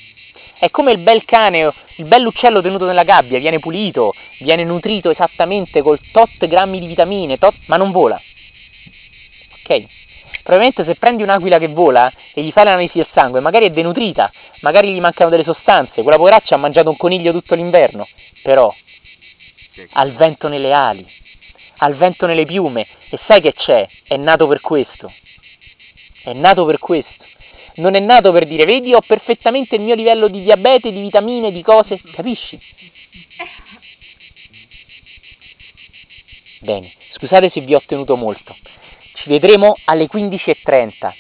[0.57, 5.81] È come il bel cane, il bell'uccello tenuto nella gabbia, viene pulito, viene nutrito esattamente
[5.81, 8.21] col tot grammi di vitamine, tot, ma non vola.
[9.59, 9.85] Ok?
[10.43, 14.31] Probabilmente se prendi un'aquila che vola e gli fai l'analisi del sangue, magari è denutrita,
[14.59, 18.07] magari gli mancano delle sostanze, quella poveraccia ha mangiato un coniglio tutto l'inverno,
[18.41, 18.73] però
[19.91, 21.07] ha il vento nelle ali,
[21.83, 23.87] ha il vento nelle piume e sai che c'è?
[24.07, 25.11] È nato per questo.
[26.23, 27.25] È nato per questo.
[27.75, 31.51] Non è nato per dire, vedi, ho perfettamente il mio livello di diabete, di vitamine,
[31.51, 32.59] di cose, capisci?
[36.59, 38.55] Bene, scusate se vi ho tenuto molto.
[39.15, 41.13] Ci vedremo alle 15.30.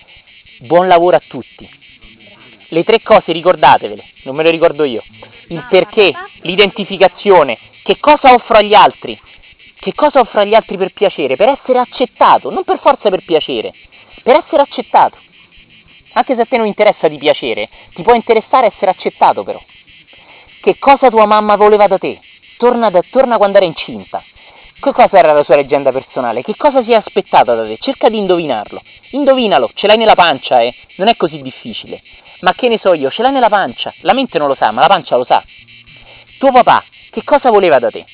[0.59, 1.69] Buon lavoro a tutti.
[2.69, 5.03] Le tre cose ricordatevele, non me le ricordo io.
[5.47, 9.19] Il perché, l'identificazione, che cosa offro agli altri,
[9.83, 13.73] che cosa offro agli altri per piacere, per essere accettato, non per forza per piacere,
[14.23, 15.17] per essere accettato.
[16.13, 19.61] Anche se a te non interessa di piacere, ti può interessare essere accettato però.
[20.61, 22.17] Che cosa tua mamma voleva da te?
[22.55, 24.23] Torna, da, torna quando era incinta.
[24.79, 26.43] Che cosa era la sua leggenda personale?
[26.43, 27.77] Che cosa si è aspettata da te?
[27.81, 28.81] Cerca di indovinarlo.
[29.09, 30.73] Indovinalo, ce l'hai nella pancia, eh?
[30.95, 32.01] Non è così difficile.
[32.39, 33.93] Ma che ne so io, ce l'hai nella pancia.
[33.99, 35.43] La mente non lo sa, ma la pancia lo sa.
[36.37, 38.05] Tuo papà, che cosa voleva da te?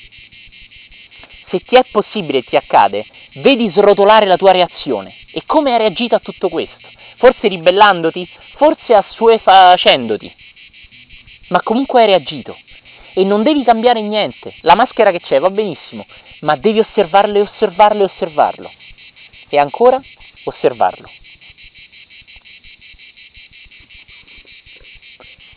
[1.50, 5.80] Se ti è possibile e ti accade, vedi srotolare la tua reazione e come hai
[5.80, 6.88] reagito a tutto questo.
[7.18, 10.34] Forse ribellandoti, forse assuefacendoti.
[11.50, 12.58] Ma comunque hai reagito.
[13.14, 14.54] E non devi cambiare niente.
[14.62, 16.06] La maschera che c'è va benissimo,
[16.42, 18.72] ma devi osservarlo e osservarlo e osservarlo.
[19.50, 20.00] E ancora
[20.44, 21.10] osservarlo.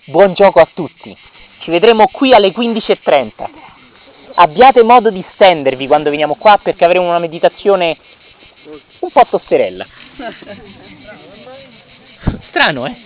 [0.07, 1.17] Buon gioco a tutti.
[1.61, 3.81] Ci vedremo qui alle 15.30.
[4.35, 7.97] Abbiate modo di stendervi quando veniamo qua perché avremo una meditazione
[9.01, 9.87] un po' tosterella.
[12.49, 12.97] Strano, eh?